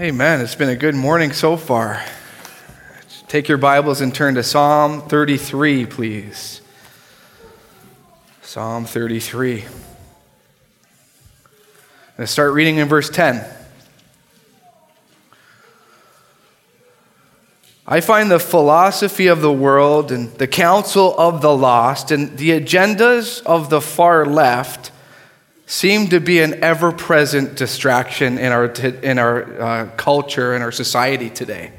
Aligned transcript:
Amen. 0.00 0.40
It's 0.40 0.54
been 0.54 0.68
a 0.68 0.76
good 0.76 0.94
morning 0.94 1.32
so 1.32 1.56
far. 1.56 2.04
Take 3.26 3.48
your 3.48 3.58
Bibles 3.58 4.00
and 4.00 4.14
turn 4.14 4.36
to 4.36 4.44
Psalm 4.44 5.00
33, 5.00 5.86
please. 5.86 6.60
Psalm 8.42 8.84
33. 8.84 9.54
I'm 9.54 9.60
going 9.60 9.72
to 12.18 12.28
start 12.28 12.52
reading 12.52 12.76
in 12.76 12.86
verse 12.86 13.10
10. 13.10 13.44
I 17.84 18.00
find 18.00 18.30
the 18.30 18.38
philosophy 18.38 19.26
of 19.26 19.40
the 19.40 19.52
world 19.52 20.12
and 20.12 20.30
the 20.34 20.46
counsel 20.46 21.12
of 21.18 21.42
the 21.42 21.56
lost 21.56 22.12
and 22.12 22.38
the 22.38 22.50
agendas 22.50 23.42
of 23.42 23.68
the 23.68 23.80
far 23.80 24.24
left 24.24 24.92
seem 25.68 26.08
to 26.08 26.18
be 26.18 26.40
an 26.40 26.64
ever 26.64 26.90
present 26.90 27.54
distraction 27.54 28.38
in 28.38 28.52
our, 28.52 28.64
in 28.64 29.18
our 29.18 29.60
uh, 29.60 29.90
culture 29.98 30.54
and 30.54 30.64
our 30.64 30.72
society 30.72 31.28
today. 31.28 31.70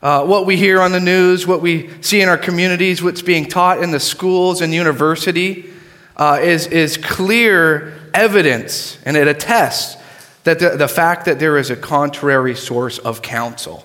Uh, 0.00 0.24
what 0.24 0.46
we 0.46 0.56
hear 0.56 0.80
on 0.80 0.92
the 0.92 1.00
news, 1.00 1.44
what 1.44 1.60
we 1.60 1.90
see 2.00 2.20
in 2.20 2.28
our 2.28 2.38
communities, 2.38 3.02
what's 3.02 3.20
being 3.20 3.44
taught 3.44 3.82
in 3.82 3.90
the 3.90 3.98
schools 3.98 4.60
and 4.60 4.72
university 4.72 5.68
uh, 6.16 6.38
is, 6.40 6.68
is 6.68 6.96
clear 6.96 7.92
evidence, 8.14 8.98
and 9.04 9.16
it 9.16 9.26
attests 9.26 10.00
that 10.44 10.60
the, 10.60 10.70
the 10.70 10.88
fact 10.88 11.24
that 11.24 11.40
there 11.40 11.58
is 11.58 11.70
a 11.70 11.76
contrary 11.76 12.54
source 12.54 12.98
of 12.98 13.20
counsel, 13.20 13.84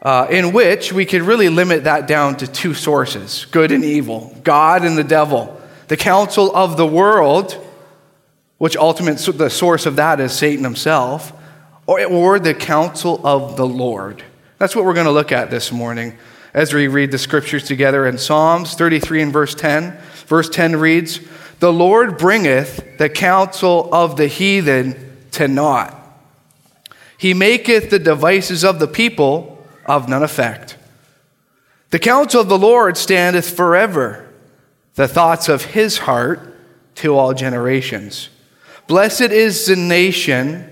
uh, 0.00 0.26
in 0.30 0.54
which 0.54 0.90
we 0.90 1.04
could 1.04 1.20
really 1.20 1.50
limit 1.50 1.84
that 1.84 2.06
down 2.06 2.34
to 2.38 2.46
two 2.46 2.72
sources 2.72 3.44
good 3.50 3.72
and 3.72 3.84
evil, 3.84 4.34
God 4.42 4.86
and 4.86 4.96
the 4.96 5.04
devil. 5.04 5.60
The 5.88 5.98
counsel 5.98 6.56
of 6.56 6.78
the 6.78 6.86
world 6.86 7.58
which 8.62 8.76
ultimate 8.76 9.18
the 9.18 9.50
source 9.50 9.86
of 9.86 9.96
that 9.96 10.20
is 10.20 10.32
Satan 10.32 10.62
himself, 10.62 11.32
or, 11.84 12.00
or 12.04 12.38
the 12.38 12.54
counsel 12.54 13.20
of 13.26 13.56
the 13.56 13.66
Lord. 13.66 14.22
That's 14.58 14.76
what 14.76 14.84
we're 14.84 14.94
going 14.94 15.06
to 15.06 15.10
look 15.10 15.32
at 15.32 15.50
this 15.50 15.72
morning 15.72 16.16
as 16.54 16.72
we 16.72 16.86
read 16.86 17.10
the 17.10 17.18
scriptures 17.18 17.64
together 17.64 18.06
in 18.06 18.18
Psalms 18.18 18.74
33 18.74 19.22
and 19.22 19.32
verse 19.32 19.56
10. 19.56 19.98
Verse 20.28 20.48
10 20.48 20.76
reads, 20.76 21.18
The 21.58 21.72
Lord 21.72 22.16
bringeth 22.16 22.98
the 22.98 23.08
counsel 23.08 23.92
of 23.92 24.16
the 24.16 24.28
heathen 24.28 25.24
to 25.32 25.48
naught. 25.48 25.92
He 27.18 27.34
maketh 27.34 27.90
the 27.90 27.98
devices 27.98 28.64
of 28.64 28.78
the 28.78 28.86
people 28.86 29.66
of 29.86 30.08
none 30.08 30.22
effect. 30.22 30.76
The 31.90 31.98
counsel 31.98 32.42
of 32.42 32.48
the 32.48 32.56
Lord 32.56 32.96
standeth 32.96 33.56
forever, 33.56 34.32
the 34.94 35.08
thoughts 35.08 35.48
of 35.48 35.64
his 35.64 35.98
heart 35.98 36.54
to 36.94 37.16
all 37.16 37.34
generations. 37.34 38.28
Blessed 38.86 39.20
is 39.32 39.66
the 39.66 39.76
nation 39.76 40.68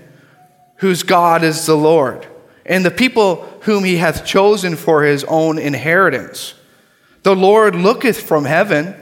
whose 0.77 1.03
God 1.03 1.43
is 1.43 1.65
the 1.65 1.77
Lord, 1.77 2.27
and 2.65 2.85
the 2.85 2.91
people 2.91 3.47
whom 3.61 3.83
he 3.83 3.97
hath 3.97 4.25
chosen 4.25 4.75
for 4.75 5.03
his 5.03 5.23
own 5.25 5.57
inheritance. 5.57 6.55
The 7.23 7.35
Lord 7.35 7.75
looketh 7.75 8.21
from 8.21 8.45
heaven, 8.45 8.95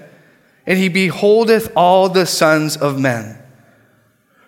and 0.65 0.77
he 0.77 0.89
beholdeth 0.89 1.71
all 1.75 2.09
the 2.09 2.25
sons 2.25 2.75
of 2.75 2.99
men. 2.99 3.37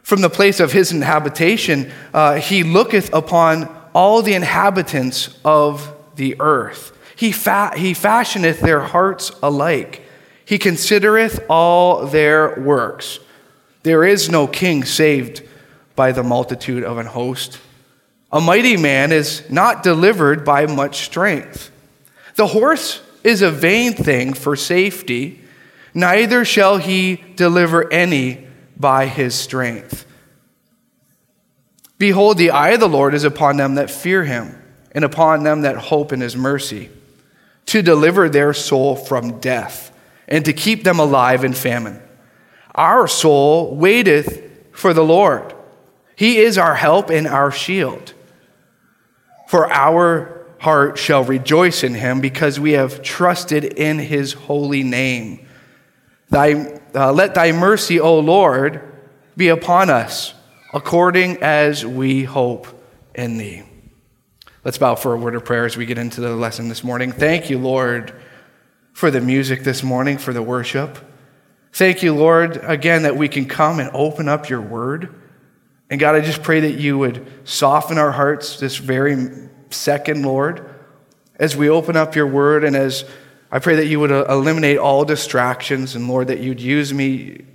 From 0.04 0.22
the 0.22 0.30
place 0.30 0.60
of 0.60 0.74
his 0.74 0.92
habitation, 0.92 1.92
uh, 2.14 2.36
he 2.36 2.64
looketh 2.64 3.14
upon 3.14 3.74
all 3.94 4.22
the 4.22 4.34
inhabitants 4.34 5.38
of 5.46 5.96
the 6.16 6.36
earth. 6.40 6.98
He, 7.16 7.32
fa- 7.32 7.74
he 7.78 7.94
fashioneth 7.94 8.60
their 8.60 8.82
hearts 8.82 9.32
alike. 9.42 10.04
He 10.44 10.58
considereth 10.58 11.46
all 11.50 12.08
their 12.08 12.60
works. 12.60 13.20
There 13.84 14.04
is 14.04 14.30
no 14.30 14.48
king 14.48 14.84
saved 14.86 15.44
by 15.96 16.12
the 16.12 16.24
multitude 16.24 16.84
of 16.84 16.98
an 16.98 17.08
host. 17.08 17.60
A 18.32 18.40
mighty 18.40 18.78
man 18.78 19.12
is 19.12 19.50
not 19.50 19.84
delivered 19.84 20.46
by 20.46 20.66
much 20.66 21.04
strength. 21.04 21.72
The 22.36 22.48
horse 22.48 23.02
is 23.24 23.42
a 23.42 23.52
vain 23.52 23.94
thing 23.94 24.34
for 24.34 24.56
safety, 24.56 25.42
neither 25.94 26.46
shall 26.46 26.78
he 26.78 27.24
deliver 27.36 27.92
any 27.92 28.48
by 28.78 29.08
his 29.08 29.36
strength. 29.36 30.06
Behold, 31.98 32.38
the 32.38 32.52
eye 32.52 32.70
of 32.70 32.80
the 32.80 32.90
Lord 32.90 33.14
is 33.14 33.24
upon 33.24 33.58
them 33.58 33.76
that 33.76 33.92
fear 33.92 34.24
him, 34.24 34.60
and 34.92 35.06
upon 35.06 35.44
them 35.44 35.62
that 35.62 35.78
hope 35.78 36.12
in 36.12 36.22
his 36.22 36.36
mercy, 36.36 36.90
to 37.68 37.82
deliver 37.82 38.28
their 38.28 38.54
soul 38.54 38.96
from 38.96 39.40
death, 39.40 39.96
and 40.28 40.44
to 40.46 40.54
keep 40.54 40.84
them 40.84 41.00
alive 41.00 41.44
in 41.44 41.54
famine. 41.54 42.02
Our 42.74 43.08
soul 43.08 43.76
waiteth 43.76 44.50
for 44.72 44.94
the 44.94 45.04
Lord. 45.04 45.54
He 46.16 46.38
is 46.38 46.58
our 46.58 46.76
help 46.76 47.10
and 47.10 47.28
our 47.28 47.52
shield. 47.52 48.14
For 49.48 49.72
our 49.72 50.48
heart 50.60 50.98
shall 50.98 51.24
rejoice 51.24 51.84
in 51.84 51.96
him 51.96 52.22
because 52.22 52.60
we 52.60 52.74
have 52.74 53.02
trusted 53.02 53.64
in 53.64 54.00
his 54.00 54.34
holy 54.34 54.84
name. 54.84 55.46
Thy, 56.30 56.80
uh, 56.96 57.12
let 57.12 57.36
thy 57.36 57.52
mercy, 57.52 58.00
O 58.00 58.20
Lord, 58.20 58.82
be 59.36 59.50
upon 59.50 59.90
us 59.90 60.34
according 60.74 61.38
as 61.42 61.86
we 61.86 62.24
hope 62.24 62.68
in 63.16 63.38
thee. 63.38 63.64
Let's 64.64 64.78
bow 64.78 64.96
for 64.96 65.14
a 65.14 65.18
word 65.18 65.36
of 65.36 65.44
prayer 65.44 65.66
as 65.66 65.76
we 65.76 65.86
get 65.86 65.98
into 65.98 66.22
the 66.22 66.36
lesson 66.36 66.70
this 66.70 66.84
morning. 66.84 67.12
Thank 67.12 67.50
you, 67.50 67.58
Lord, 67.58 68.14
for 68.94 69.10
the 69.10 69.20
music 69.20 69.64
this 69.64 69.82
morning, 69.82 70.18
for 70.20 70.32
the 70.32 70.44
worship. 70.44 71.00
Thank 71.74 72.04
you, 72.04 72.14
Lord, 72.14 72.58
again, 72.58 73.04
that 73.04 73.16
we 73.16 73.30
can 73.30 73.46
come 73.46 73.80
and 73.80 73.90
open 73.94 74.28
up 74.28 74.50
your 74.50 74.62
word. 74.62 75.16
And 75.90 76.00
God, 76.00 76.16
I 76.16 76.22
just 76.22 76.44
pray 76.44 76.62
that 76.62 76.74
you 76.74 76.98
would 76.98 77.26
soften 77.44 77.98
our 77.98 78.12
hearts 78.12 78.60
this 78.60 78.78
very 78.78 79.50
second, 79.70 80.24
Lord, 80.24 80.70
as 81.36 81.56
we 81.56 81.70
open 81.70 81.96
up 81.96 82.16
your 82.16 82.28
word 82.28 82.64
and 82.64 82.76
as 82.76 83.06
I 83.52 83.60
pray 83.60 83.76
that 83.78 83.88
you 83.88 84.00
would 84.00 84.12
uh, 84.12 84.26
eliminate 84.30 84.78
all 84.78 85.04
distractions 85.04 85.96
and, 85.96 86.08
Lord, 86.08 86.28
that 86.28 86.40
you'd 86.40 86.62
use 86.62 86.94
me, 86.94 87.46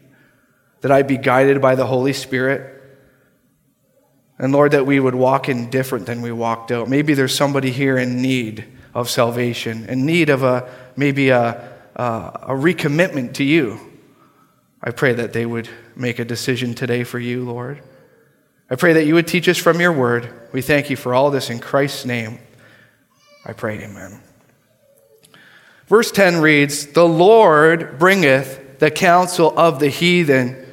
that 0.82 0.93
I'd 0.93 1.06
be 1.06 1.16
guided 1.16 1.62
by 1.62 1.75
the 1.75 1.87
Holy 1.87 2.12
Spirit. 2.12 2.75
And 4.38 4.53
Lord, 4.53 4.72
that 4.72 4.84
we 4.84 5.00
would 5.00 5.15
walk 5.15 5.49
in 5.49 5.71
different 5.71 6.05
than 6.05 6.21
we 6.21 6.32
walked 6.32 6.71
out. 6.71 6.91
Maybe 6.91 7.15
there's 7.15 7.34
somebody 7.34 7.71
here 7.71 7.97
in 7.97 8.21
need 8.21 8.66
of 8.93 9.09
salvation, 9.09 9.87
in 9.87 10.05
need 10.05 10.28
of 10.28 10.43
a 10.43 10.71
maybe 10.97 11.31
a, 11.31 11.72
a, 11.94 12.03
a 12.03 12.50
recommitment 12.50 13.34
to 13.34 13.44
you. 13.44 13.81
I 14.86 14.92
pray 14.92 15.14
that 15.14 15.32
they 15.32 15.44
would 15.44 15.69
make 15.97 16.20
a 16.20 16.24
decision 16.24 16.72
today 16.72 17.02
for 17.02 17.19
you, 17.19 17.44
Lord. 17.44 17.82
I 18.70 18.76
pray 18.76 18.92
that 18.92 19.04
you 19.04 19.14
would 19.14 19.26
teach 19.26 19.48
us 19.48 19.58
from 19.58 19.80
your 19.80 19.91
word. 19.91 20.32
We 20.52 20.62
thank 20.62 20.91
you 20.91 20.97
for 20.97 21.12
all 21.12 21.32
this 21.32 21.50
in 21.50 21.58
Christ's 21.58 22.04
name. 22.04 22.38
I 23.44 23.52
pray, 23.52 23.82
amen. 23.82 24.20
Verse 25.88 26.12
10 26.12 26.41
reads 26.41 26.86
The 26.86 27.06
Lord 27.06 27.98
bringeth 27.98 28.78
the 28.78 28.92
counsel 28.92 29.58
of 29.58 29.80
the 29.80 29.88
heathen 29.88 30.64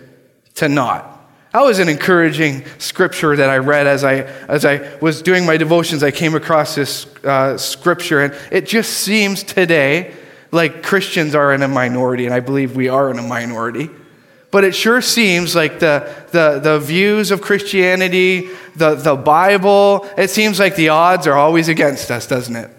to 0.56 0.69
naught. 0.69 1.09
That 1.52 1.62
was 1.62 1.79
an 1.79 1.90
encouraging 1.90 2.66
scripture 2.78 3.35
that 3.35 3.50
I 3.50 3.57
read 3.57 3.88
as 3.88 4.03
I, 4.03 4.18
as 4.47 4.63
I 4.63 4.96
was 4.97 5.23
doing 5.23 5.44
my 5.44 5.57
devotions. 5.57 6.03
I 6.03 6.12
came 6.12 6.35
across 6.35 6.75
this 6.75 7.07
uh, 7.23 7.57
scripture, 7.57 8.22
and 8.22 8.35
it 8.52 8.68
just 8.68 8.94
seems 8.94 9.41
today 9.41 10.13
like 10.52 10.84
Christians 10.84 11.34
are 11.34 11.52
in 11.52 11.63
a 11.63 11.68
minority, 11.68 12.25
and 12.25 12.34
I 12.34 12.41
believe 12.41 12.75
we 12.75 12.90
are 12.90 13.09
in 13.09 13.18
a 13.18 13.23
minority 13.23 13.90
but 14.53 14.64
it 14.64 14.75
sure 14.75 15.02
seems 15.02 15.56
like 15.56 15.80
the, 15.80 16.16
the, 16.30 16.59
the 16.59 16.80
views 16.80 17.31
of 17.31 17.41
Christianity, 17.41 18.50
the, 18.75 18.94
the 18.94 19.16
Bible, 19.16 20.08
it 20.16 20.30
seems 20.30 20.59
like 20.59 20.75
the 20.75 20.90
odds 20.90 21.25
are 21.25 21.34
always 21.34 21.69
against 21.69 22.12
us, 22.12 22.28
doesn't 22.28 22.56
it? 22.56 22.69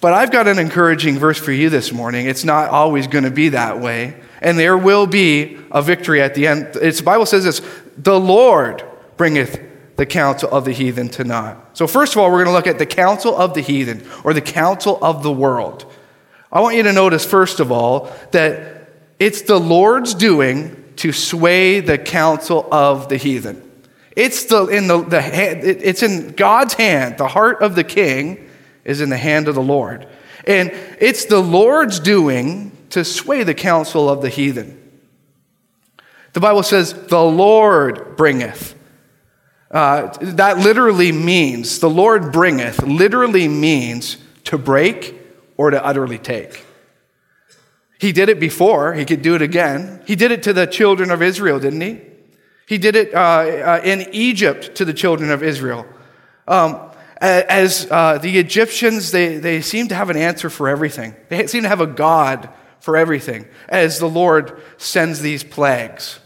But 0.00 0.14
I've 0.14 0.32
got 0.32 0.48
an 0.48 0.58
encouraging 0.58 1.16
verse 1.16 1.38
for 1.38 1.52
you 1.52 1.70
this 1.70 1.92
morning. 1.92 2.26
It's 2.26 2.42
not 2.42 2.70
always 2.70 3.06
going 3.06 3.22
to 3.22 3.30
be 3.30 3.50
that 3.50 3.78
way. 3.78 4.20
And 4.40 4.58
there 4.58 4.76
will 4.76 5.06
be 5.06 5.58
a 5.70 5.80
victory 5.80 6.20
at 6.20 6.34
the 6.34 6.48
end. 6.48 6.74
It's, 6.82 6.98
the 6.98 7.04
Bible 7.04 7.26
says 7.26 7.44
this 7.44 7.62
the 7.96 8.18
Lord 8.18 8.84
bringeth 9.16 9.60
the 9.94 10.06
counsel 10.06 10.50
of 10.50 10.64
the 10.64 10.72
heathen 10.72 11.08
to 11.10 11.22
naught. 11.22 11.78
So, 11.78 11.86
first 11.86 12.14
of 12.14 12.18
all, 12.18 12.32
we're 12.32 12.44
going 12.44 12.48
to 12.48 12.52
look 12.52 12.66
at 12.66 12.80
the 12.80 12.86
counsel 12.86 13.36
of 13.36 13.54
the 13.54 13.60
heathen 13.60 14.04
or 14.24 14.34
the 14.34 14.40
counsel 14.40 14.98
of 15.00 15.22
the 15.22 15.32
world. 15.32 15.88
I 16.52 16.60
want 16.60 16.74
you 16.76 16.82
to 16.82 16.92
notice, 16.92 17.24
first 17.24 17.60
of 17.60 17.70
all, 17.70 18.12
that 18.32 18.73
it's 19.18 19.42
the 19.42 19.58
Lord's 19.58 20.14
doing 20.14 20.92
to 20.96 21.12
sway 21.12 21.80
the 21.80 21.98
counsel 21.98 22.68
of 22.72 23.08
the 23.08 23.16
heathen. 23.16 23.70
It's, 24.16 24.44
the, 24.44 24.66
in 24.66 24.86
the, 24.86 25.02
the, 25.02 25.88
it's 25.88 26.02
in 26.02 26.32
God's 26.32 26.74
hand. 26.74 27.18
The 27.18 27.28
heart 27.28 27.62
of 27.62 27.74
the 27.74 27.84
king 27.84 28.48
is 28.84 29.00
in 29.00 29.10
the 29.10 29.16
hand 29.16 29.48
of 29.48 29.54
the 29.54 29.62
Lord. 29.62 30.06
And 30.46 30.70
it's 31.00 31.24
the 31.24 31.40
Lord's 31.40 31.98
doing 31.98 32.70
to 32.90 33.04
sway 33.04 33.42
the 33.42 33.54
counsel 33.54 34.08
of 34.08 34.22
the 34.22 34.28
heathen. 34.28 34.80
The 36.32 36.40
Bible 36.40 36.62
says, 36.62 36.92
the 36.92 37.22
Lord 37.22 38.16
bringeth. 38.16 38.74
Uh, 39.70 40.16
that 40.20 40.58
literally 40.58 41.10
means, 41.10 41.80
the 41.80 41.90
Lord 41.90 42.30
bringeth, 42.30 42.82
literally 42.82 43.48
means 43.48 44.18
to 44.44 44.58
break 44.58 45.20
or 45.56 45.70
to 45.70 45.84
utterly 45.84 46.18
take. 46.18 46.64
He 47.98 48.12
did 48.12 48.28
it 48.28 48.40
before, 48.40 48.94
he 48.94 49.04
could 49.04 49.22
do 49.22 49.34
it 49.34 49.42
again. 49.42 50.02
He 50.06 50.16
did 50.16 50.30
it 50.30 50.42
to 50.44 50.52
the 50.52 50.66
children 50.66 51.10
of 51.10 51.22
Israel, 51.22 51.58
didn't 51.58 51.80
he? 51.80 52.00
He 52.66 52.78
did 52.78 52.96
it 52.96 53.14
uh, 53.14 53.18
uh, 53.18 53.80
in 53.84 54.08
Egypt 54.12 54.74
to 54.76 54.84
the 54.84 54.94
children 54.94 55.30
of 55.30 55.42
Israel. 55.42 55.86
Um, 56.48 56.90
as 57.20 57.86
uh, 57.90 58.18
the 58.18 58.38
Egyptians, 58.38 59.10
they, 59.10 59.38
they 59.38 59.60
seem 59.60 59.88
to 59.88 59.94
have 59.94 60.10
an 60.10 60.16
answer 60.16 60.50
for 60.50 60.68
everything. 60.68 61.14
They 61.28 61.46
seem 61.46 61.62
to 61.62 61.68
have 61.68 61.80
a 61.80 61.86
God 61.86 62.50
for 62.80 62.96
everything 62.96 63.46
as 63.68 63.98
the 63.98 64.08
Lord 64.08 64.60
sends 64.76 65.20
these 65.20 65.42
plagues. 65.42 66.20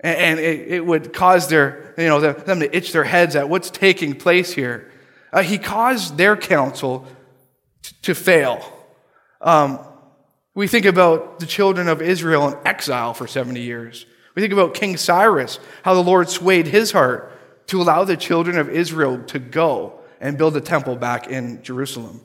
And, 0.00 0.38
it, 0.38 0.68
it, 0.68 0.86
would 0.86 1.12
cause 1.12 1.48
their, 1.48 1.94
you 1.98 2.06
know, 2.06 2.20
them 2.20 2.60
to 2.60 2.76
itch 2.76 2.92
their 2.92 3.04
heads 3.04 3.34
at 3.34 3.48
what's 3.48 3.68
taking 3.68 4.14
place 4.14 4.52
here. 4.52 4.90
Uh, 5.32 5.42
he 5.42 5.58
caused 5.58 6.16
their 6.16 6.36
counsel 6.36 7.04
t- 7.82 7.96
to 8.02 8.14
fail. 8.14 8.64
Um, 9.40 9.80
we 10.58 10.66
think 10.66 10.86
about 10.86 11.38
the 11.38 11.46
children 11.46 11.86
of 11.86 12.02
Israel 12.02 12.48
in 12.48 12.58
exile 12.66 13.14
for 13.14 13.28
70 13.28 13.60
years. 13.60 14.06
We 14.34 14.42
think 14.42 14.52
about 14.52 14.74
King 14.74 14.96
Cyrus, 14.96 15.60
how 15.84 15.94
the 15.94 16.02
Lord 16.02 16.28
swayed 16.28 16.66
his 16.66 16.90
heart 16.90 17.30
to 17.68 17.80
allow 17.80 18.02
the 18.02 18.16
children 18.16 18.58
of 18.58 18.68
Israel 18.68 19.22
to 19.28 19.38
go 19.38 20.00
and 20.20 20.36
build 20.36 20.56
a 20.56 20.60
temple 20.60 20.96
back 20.96 21.28
in 21.28 21.62
Jerusalem. 21.62 22.22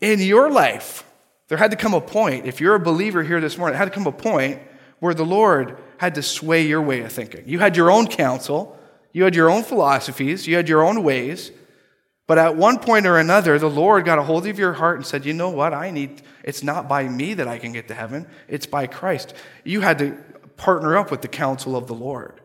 In 0.00 0.18
your 0.18 0.50
life, 0.50 1.04
there 1.48 1.58
had 1.58 1.72
to 1.72 1.76
come 1.76 1.92
a 1.92 2.00
point, 2.00 2.46
if 2.46 2.58
you're 2.58 2.74
a 2.74 2.80
believer 2.80 3.22
here 3.22 3.38
this 3.38 3.58
morning, 3.58 3.74
it 3.74 3.78
had 3.78 3.84
to 3.84 3.90
come 3.90 4.06
a 4.06 4.12
point 4.12 4.62
where 4.98 5.12
the 5.12 5.26
Lord 5.26 5.76
had 5.98 6.14
to 6.14 6.22
sway 6.22 6.66
your 6.66 6.80
way 6.80 7.02
of 7.02 7.12
thinking. 7.12 7.46
You 7.46 7.58
had 7.58 7.76
your 7.76 7.90
own 7.90 8.06
counsel, 8.06 8.78
you 9.12 9.24
had 9.24 9.34
your 9.34 9.50
own 9.50 9.62
philosophies, 9.62 10.46
you 10.46 10.56
had 10.56 10.70
your 10.70 10.82
own 10.82 11.02
ways. 11.02 11.50
But 12.26 12.38
at 12.38 12.56
one 12.56 12.78
point 12.78 13.06
or 13.06 13.18
another, 13.18 13.58
the 13.58 13.68
Lord 13.68 14.04
got 14.04 14.18
a 14.18 14.22
hold 14.22 14.46
of 14.46 14.58
your 14.58 14.72
heart 14.72 14.96
and 14.96 15.06
said, 15.06 15.26
You 15.26 15.34
know 15.34 15.50
what? 15.50 15.74
I 15.74 15.90
need, 15.90 16.22
it's 16.42 16.62
not 16.62 16.88
by 16.88 17.06
me 17.06 17.34
that 17.34 17.46
I 17.46 17.58
can 17.58 17.72
get 17.72 17.88
to 17.88 17.94
heaven, 17.94 18.26
it's 18.48 18.66
by 18.66 18.86
Christ. 18.86 19.34
You 19.62 19.82
had 19.82 19.98
to 19.98 20.16
partner 20.56 20.96
up 20.96 21.10
with 21.10 21.20
the 21.20 21.28
counsel 21.28 21.76
of 21.76 21.86
the 21.86 21.94
Lord. 21.94 22.40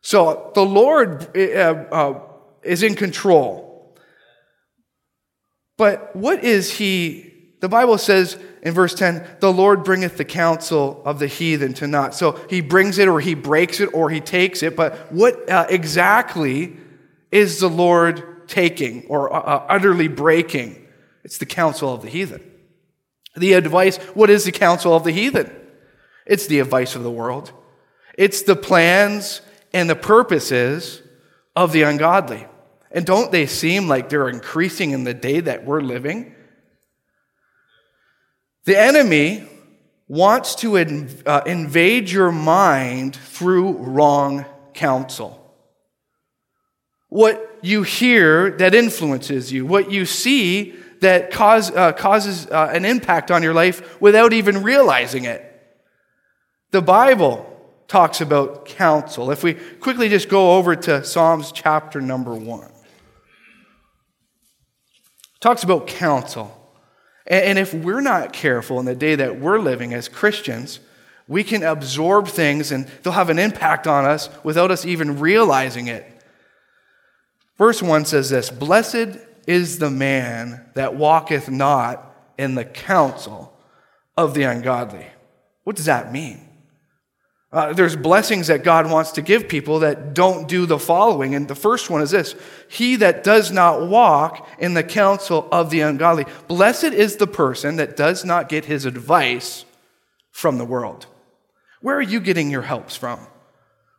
So 0.00 0.50
the 0.54 0.64
Lord 0.64 1.36
uh, 1.36 1.40
uh, 1.40 2.20
is 2.62 2.82
in 2.82 2.96
control. 2.96 3.96
But 5.76 6.14
what 6.16 6.42
is 6.42 6.72
He 6.72 7.32
the 7.62 7.68
Bible 7.68 7.96
says 7.96 8.36
in 8.62 8.74
verse 8.74 8.92
10, 8.92 9.24
the 9.38 9.52
Lord 9.52 9.84
bringeth 9.84 10.16
the 10.16 10.24
counsel 10.24 11.00
of 11.04 11.20
the 11.20 11.28
heathen 11.28 11.74
to 11.74 11.86
naught. 11.86 12.12
So 12.12 12.32
he 12.50 12.60
brings 12.60 12.98
it 12.98 13.06
or 13.06 13.20
he 13.20 13.34
breaks 13.34 13.78
it 13.78 13.88
or 13.94 14.10
he 14.10 14.20
takes 14.20 14.64
it. 14.64 14.74
But 14.74 15.12
what 15.12 15.48
uh, 15.48 15.66
exactly 15.70 16.76
is 17.30 17.60
the 17.60 17.68
Lord 17.68 18.31
taking 18.52 19.06
or 19.06 19.32
uh, 19.32 19.40
uh, 19.40 19.66
utterly 19.68 20.08
breaking? 20.08 20.86
It's 21.24 21.38
the 21.38 21.46
counsel 21.46 21.92
of 21.92 22.02
the 22.02 22.08
heathen. 22.08 22.42
The 23.36 23.54
advice, 23.54 23.96
what 24.14 24.30
is 24.30 24.44
the 24.44 24.52
counsel 24.52 24.94
of 24.94 25.04
the 25.04 25.10
heathen? 25.10 25.50
It's 26.26 26.46
the 26.46 26.60
advice 26.60 26.94
of 26.94 27.02
the 27.02 27.10
world. 27.10 27.52
It's 28.18 28.42
the 28.42 28.56
plans 28.56 29.40
and 29.72 29.88
the 29.88 29.96
purposes 29.96 31.00
of 31.56 31.72
the 31.72 31.82
ungodly. 31.82 32.46
And 32.90 33.06
don't 33.06 33.32
they 33.32 33.46
seem 33.46 33.88
like 33.88 34.10
they're 34.10 34.28
increasing 34.28 34.90
in 34.90 35.04
the 35.04 35.14
day 35.14 35.40
that 35.40 35.64
we're 35.64 35.80
living? 35.80 36.34
The 38.64 38.78
enemy 38.78 39.48
wants 40.08 40.54
to 40.56 40.72
inv- 40.72 41.26
uh, 41.26 41.42
invade 41.46 42.10
your 42.10 42.30
mind 42.30 43.16
through 43.16 43.78
wrong 43.78 44.44
counsel. 44.74 45.38
What 47.08 47.51
you 47.62 47.82
hear 47.82 48.50
that 48.58 48.74
influences 48.74 49.52
you, 49.52 49.64
what 49.64 49.90
you 49.90 50.04
see 50.04 50.74
that 51.00 51.30
cause, 51.30 51.70
uh, 51.70 51.92
causes 51.92 52.46
uh, 52.46 52.70
an 52.72 52.84
impact 52.84 53.30
on 53.30 53.42
your 53.42 53.54
life 53.54 54.00
without 54.00 54.32
even 54.32 54.62
realizing 54.62 55.24
it. 55.24 55.48
The 56.70 56.82
Bible 56.82 57.48
talks 57.88 58.20
about 58.20 58.64
counsel. 58.64 59.30
If 59.30 59.42
we 59.42 59.54
quickly 59.54 60.08
just 60.08 60.28
go 60.28 60.56
over 60.56 60.74
to 60.74 61.04
Psalms 61.04 61.52
chapter 61.52 62.00
number 62.00 62.34
one, 62.34 62.70
talks 65.40 65.62
about 65.62 65.86
counsel. 65.86 66.58
And 67.26 67.58
if 67.58 67.72
we're 67.72 68.00
not 68.00 68.32
careful 68.32 68.80
in 68.80 68.86
the 68.86 68.94
day 68.94 69.14
that 69.14 69.38
we're 69.38 69.58
living 69.58 69.94
as 69.94 70.08
Christians, 70.08 70.80
we 71.28 71.44
can 71.44 71.62
absorb 71.62 72.26
things 72.28 72.72
and 72.72 72.86
they'll 73.02 73.12
have 73.12 73.30
an 73.30 73.38
impact 73.38 73.86
on 73.86 74.04
us 74.04 74.28
without 74.42 74.70
us 74.70 74.84
even 74.84 75.20
realizing 75.20 75.86
it. 75.86 76.11
Verse 77.62 77.80
1 77.80 78.06
says 78.06 78.28
this 78.28 78.50
Blessed 78.50 79.18
is 79.46 79.78
the 79.78 79.88
man 79.88 80.66
that 80.74 80.96
walketh 80.96 81.48
not 81.48 82.12
in 82.36 82.56
the 82.56 82.64
counsel 82.64 83.56
of 84.16 84.34
the 84.34 84.42
ungodly. 84.42 85.06
What 85.62 85.76
does 85.76 85.84
that 85.84 86.10
mean? 86.10 86.40
Uh, 87.52 87.72
there's 87.72 87.94
blessings 87.94 88.48
that 88.48 88.64
God 88.64 88.90
wants 88.90 89.12
to 89.12 89.22
give 89.22 89.46
people 89.46 89.78
that 89.78 90.12
don't 90.12 90.48
do 90.48 90.66
the 90.66 90.76
following. 90.76 91.36
And 91.36 91.46
the 91.46 91.54
first 91.54 91.88
one 91.88 92.02
is 92.02 92.10
this 92.10 92.34
He 92.68 92.96
that 92.96 93.22
does 93.22 93.52
not 93.52 93.86
walk 93.86 94.44
in 94.58 94.74
the 94.74 94.82
counsel 94.82 95.46
of 95.52 95.70
the 95.70 95.82
ungodly. 95.82 96.26
Blessed 96.48 96.86
is 96.86 97.14
the 97.14 97.28
person 97.28 97.76
that 97.76 97.96
does 97.96 98.24
not 98.24 98.48
get 98.48 98.64
his 98.64 98.86
advice 98.86 99.64
from 100.32 100.58
the 100.58 100.64
world. 100.64 101.06
Where 101.80 101.94
are 101.94 102.02
you 102.02 102.18
getting 102.18 102.50
your 102.50 102.62
helps 102.62 102.96
from? 102.96 103.20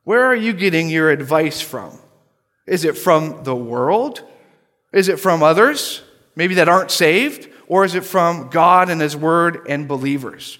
Where 0.03 0.25
are 0.25 0.35
you 0.35 0.51
getting 0.51 0.89
your 0.89 1.11
advice 1.11 1.61
from? 1.61 1.97
Is 2.65 2.85
it 2.85 2.97
from 2.97 3.43
the 3.43 3.55
world? 3.55 4.23
Is 4.91 5.09
it 5.09 5.19
from 5.19 5.43
others, 5.43 6.01
maybe 6.35 6.55
that 6.55 6.69
aren't 6.69 6.91
saved? 6.91 7.49
Or 7.67 7.83
is 7.83 7.95
it 7.95 8.03
from 8.03 8.49
God 8.49 8.89
and 8.89 9.01
His 9.01 9.15
Word 9.15 9.65
and 9.67 9.87
believers? 9.87 10.59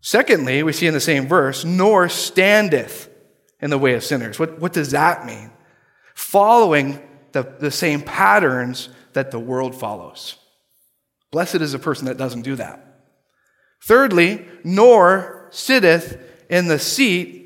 Secondly, 0.00 0.62
we 0.62 0.72
see 0.72 0.86
in 0.86 0.94
the 0.94 1.00
same 1.00 1.26
verse, 1.26 1.64
nor 1.64 2.08
standeth 2.08 3.08
in 3.60 3.70
the 3.70 3.78
way 3.78 3.94
of 3.94 4.04
sinners. 4.04 4.38
What, 4.38 4.60
what 4.60 4.72
does 4.72 4.90
that 4.90 5.24
mean? 5.26 5.50
Following 6.14 7.00
the, 7.32 7.42
the 7.42 7.70
same 7.70 8.02
patterns 8.02 8.88
that 9.14 9.30
the 9.30 9.38
world 9.38 9.74
follows. 9.74 10.36
Blessed 11.30 11.56
is 11.56 11.74
a 11.74 11.78
person 11.78 12.06
that 12.06 12.18
doesn't 12.18 12.42
do 12.42 12.54
that. 12.56 12.82
Thirdly, 13.82 14.46
nor 14.62 15.48
sitteth 15.50 16.18
in 16.48 16.68
the 16.68 16.78
seat 16.78 17.45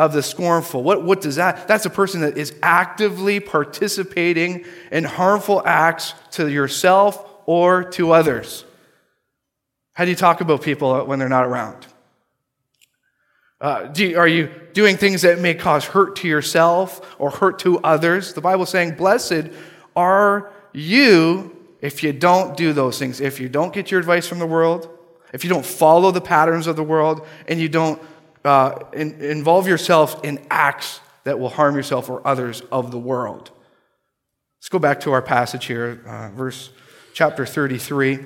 of 0.00 0.14
the 0.14 0.22
scornful. 0.22 0.82
What, 0.82 1.02
what 1.02 1.20
does 1.20 1.36
that? 1.36 1.68
That's 1.68 1.84
a 1.84 1.90
person 1.90 2.22
that 2.22 2.38
is 2.38 2.54
actively 2.62 3.38
participating 3.38 4.64
in 4.90 5.04
harmful 5.04 5.62
acts 5.66 6.14
to 6.30 6.48
yourself 6.48 7.22
or 7.44 7.84
to 7.90 8.12
others. 8.12 8.64
How 9.92 10.06
do 10.06 10.10
you 10.10 10.16
talk 10.16 10.40
about 10.40 10.62
people 10.62 11.04
when 11.04 11.18
they're 11.18 11.28
not 11.28 11.44
around? 11.44 11.86
Uh, 13.60 13.92
you, 13.94 14.18
are 14.18 14.26
you 14.26 14.50
doing 14.72 14.96
things 14.96 15.20
that 15.20 15.38
may 15.38 15.52
cause 15.52 15.84
hurt 15.84 16.16
to 16.16 16.28
yourself 16.28 17.14
or 17.18 17.28
hurt 17.28 17.58
to 17.58 17.78
others? 17.80 18.32
The 18.32 18.40
Bible 18.40 18.62
is 18.62 18.70
saying, 18.70 18.94
Blessed 18.94 19.50
are 19.94 20.50
you 20.72 21.54
if 21.82 22.02
you 22.02 22.14
don't 22.14 22.56
do 22.56 22.72
those 22.72 22.98
things, 22.98 23.20
if 23.20 23.38
you 23.38 23.50
don't 23.50 23.74
get 23.74 23.90
your 23.90 24.00
advice 24.00 24.26
from 24.26 24.38
the 24.38 24.46
world, 24.46 24.88
if 25.34 25.44
you 25.44 25.50
don't 25.50 25.66
follow 25.66 26.10
the 26.10 26.22
patterns 26.22 26.66
of 26.66 26.76
the 26.76 26.82
world, 26.82 27.26
and 27.46 27.60
you 27.60 27.68
don't 27.68 28.00
uh, 28.44 28.84
in, 28.92 29.20
involve 29.20 29.68
yourself 29.68 30.24
in 30.24 30.44
acts 30.50 31.00
that 31.24 31.38
will 31.38 31.50
harm 31.50 31.76
yourself 31.76 32.08
or 32.08 32.26
others 32.26 32.62
of 32.72 32.90
the 32.90 32.98
world. 32.98 33.50
Let's 34.58 34.68
go 34.68 34.78
back 34.78 35.00
to 35.00 35.12
our 35.12 35.22
passage 35.22 35.66
here, 35.66 36.02
uh, 36.06 36.30
verse 36.30 36.70
chapter 37.12 37.46
33. 37.46 38.18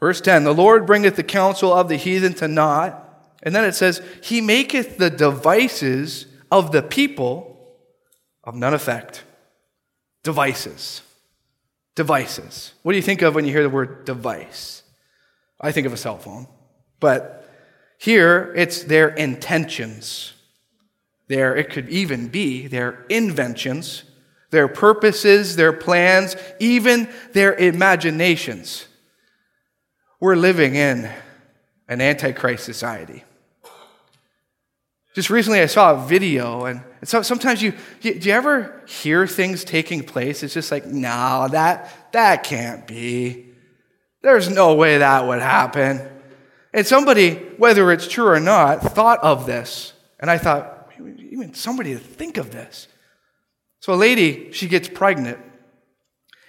Verse 0.00 0.20
10 0.20 0.44
The 0.44 0.54
Lord 0.54 0.86
bringeth 0.86 1.16
the 1.16 1.22
counsel 1.22 1.72
of 1.72 1.88
the 1.88 1.96
heathen 1.96 2.34
to 2.34 2.48
naught. 2.48 3.02
And 3.42 3.54
then 3.54 3.64
it 3.64 3.74
says, 3.74 4.02
He 4.22 4.40
maketh 4.40 4.98
the 4.98 5.10
devices 5.10 6.26
of 6.50 6.72
the 6.72 6.82
people 6.82 7.76
of 8.44 8.54
none 8.54 8.74
effect. 8.74 9.24
Devices. 10.26 11.02
Devices. 11.94 12.72
What 12.82 12.90
do 12.90 12.96
you 12.96 13.02
think 13.02 13.22
of 13.22 13.36
when 13.36 13.44
you 13.44 13.52
hear 13.52 13.62
the 13.62 13.70
word 13.70 14.04
device? 14.04 14.82
I 15.60 15.70
think 15.70 15.86
of 15.86 15.92
a 15.92 15.96
cell 15.96 16.18
phone. 16.18 16.48
But 16.98 17.48
here 17.96 18.52
it's 18.56 18.82
their 18.82 19.10
intentions. 19.10 20.32
There, 21.28 21.54
it 21.54 21.70
could 21.70 21.88
even 21.90 22.26
be 22.26 22.66
their 22.66 23.06
inventions, 23.08 24.02
their 24.50 24.66
purposes, 24.66 25.54
their 25.54 25.72
plans, 25.72 26.34
even 26.58 27.08
their 27.32 27.54
imaginations. 27.54 28.88
We're 30.18 30.34
living 30.34 30.74
in 30.74 31.08
an 31.86 32.00
antichrist 32.00 32.64
society. 32.64 33.22
Just 35.16 35.30
recently, 35.30 35.62
I 35.62 35.66
saw 35.66 35.94
a 35.94 36.06
video, 36.06 36.66
and 36.66 36.82
so 37.02 37.22
sometimes 37.22 37.62
you, 37.62 37.72
do 38.02 38.10
you 38.10 38.32
ever 38.34 38.82
hear 38.86 39.26
things 39.26 39.64
taking 39.64 40.02
place? 40.02 40.42
It's 40.42 40.52
just 40.52 40.70
like, 40.70 40.84
no, 40.84 41.48
that, 41.52 42.12
that 42.12 42.44
can't 42.44 42.86
be. 42.86 43.46
There's 44.20 44.50
no 44.50 44.74
way 44.74 44.98
that 44.98 45.26
would 45.26 45.40
happen. 45.40 46.06
And 46.74 46.86
somebody, 46.86 47.36
whether 47.56 47.90
it's 47.92 48.06
true 48.06 48.28
or 48.28 48.40
not, 48.40 48.82
thought 48.82 49.24
of 49.24 49.46
this. 49.46 49.94
And 50.20 50.30
I 50.30 50.36
thought, 50.36 50.92
even 50.98 51.54
somebody 51.54 51.94
to 51.94 51.98
think 51.98 52.36
of 52.36 52.50
this. 52.50 52.86
So 53.80 53.94
a 53.94 53.96
lady, 53.96 54.52
she 54.52 54.68
gets 54.68 54.86
pregnant, 54.86 55.38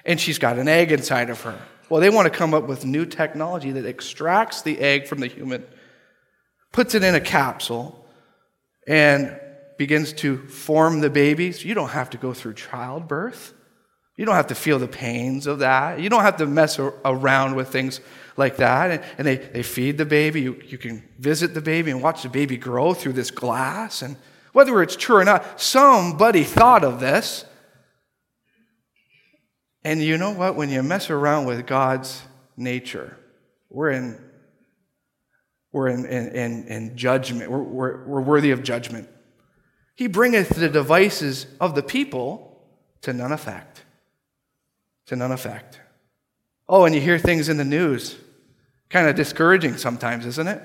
and 0.04 0.20
she's 0.20 0.40
got 0.40 0.60
an 0.60 0.68
egg 0.68 0.92
inside 0.92 1.30
of 1.30 1.40
her. 1.44 1.58
Well, 1.88 2.02
they 2.02 2.10
want 2.10 2.26
to 2.26 2.38
come 2.38 2.54
up 2.54 2.68
with 2.68 2.84
new 2.84 3.06
technology 3.06 3.72
that 3.72 3.86
extracts 3.86 4.62
the 4.62 4.78
egg 4.80 5.08
from 5.08 5.22
the 5.22 5.28
human, 5.28 5.64
puts 6.74 6.96
it 6.96 7.04
in 7.06 7.16
a 7.16 7.22
capsule, 7.22 8.04
and 8.88 9.40
begins 9.78 10.14
to 10.14 10.38
form 10.48 11.02
the 11.02 11.10
baby. 11.10 11.52
So 11.52 11.68
you 11.68 11.76
don't 11.76 11.90
have 11.90 12.10
to 12.12 12.18
go 12.18 12.34
through 12.34 12.54
childbirth. 12.56 13.54
You 14.16 14.26
don't 14.26 14.36
have 14.36 14.48
to 14.48 14.56
feel 14.56 14.80
the 14.80 14.88
pains 14.88 15.46
of 15.46 15.60
that. 15.60 16.00
You 16.00 16.10
don't 16.10 16.24
have 16.24 16.38
to 16.38 16.48
mess 16.48 16.80
around 16.80 17.56
with 17.56 17.70
things 17.70 18.02
like 18.36 18.58
that. 18.58 18.92
And, 18.92 19.04
and 19.20 19.28
they, 19.28 19.36
they 19.36 19.62
feed 19.62 20.00
the 20.00 20.06
baby. 20.06 20.42
You, 20.42 20.60
you 20.66 20.80
can 20.80 21.08
visit 21.20 21.54
the 21.54 21.62
baby 21.62 21.92
and 21.92 22.02
watch 22.02 22.24
the 22.24 22.30
baby 22.30 22.58
grow 22.58 22.96
through 22.96 23.14
this 23.14 23.30
glass. 23.30 24.02
And 24.02 24.18
whether 24.54 24.82
it's 24.82 24.96
true 24.96 25.18
or 25.18 25.24
not, 25.24 25.62
somebody 25.62 26.44
thought 26.44 26.84
of 26.84 27.00
this. 27.00 27.46
And 29.84 30.02
you 30.02 30.18
know 30.18 30.32
what? 30.32 30.56
When 30.56 30.70
you 30.70 30.82
mess 30.82 31.12
around 31.12 31.46
with 31.46 31.68
God's 31.68 32.24
nature, 32.58 33.18
we're 33.70 33.92
in, 33.92 34.20
we're 35.78 35.88
in, 35.88 36.06
in, 36.06 36.68
in, 36.68 36.98
judgment. 36.98 37.50
We're, 37.50 37.62
we're, 37.62 38.04
we're 38.06 38.22
worthy 38.22 38.52
of 38.52 38.64
judgment. 38.64 39.08
He 39.96 40.08
bringeth 40.08 40.50
the 40.50 40.70
devices 40.70 41.48
of 41.62 41.76
the 41.76 41.84
people 41.84 42.62
to 43.02 43.14
none 43.14 43.32
effect 43.32 43.84
to 45.08 45.16
none 45.16 45.32
effect. 45.32 45.80
Oh, 46.70 46.86
and 46.86 46.94
you 46.94 47.02
hear 47.02 47.18
things 47.18 47.50
in 47.50 47.58
the 47.58 47.66
news. 47.66 48.16
Kind 48.90 49.08
of 49.08 49.16
discouraging 49.16 49.78
sometimes, 49.78 50.26
isn't 50.26 50.48
it? 50.48 50.62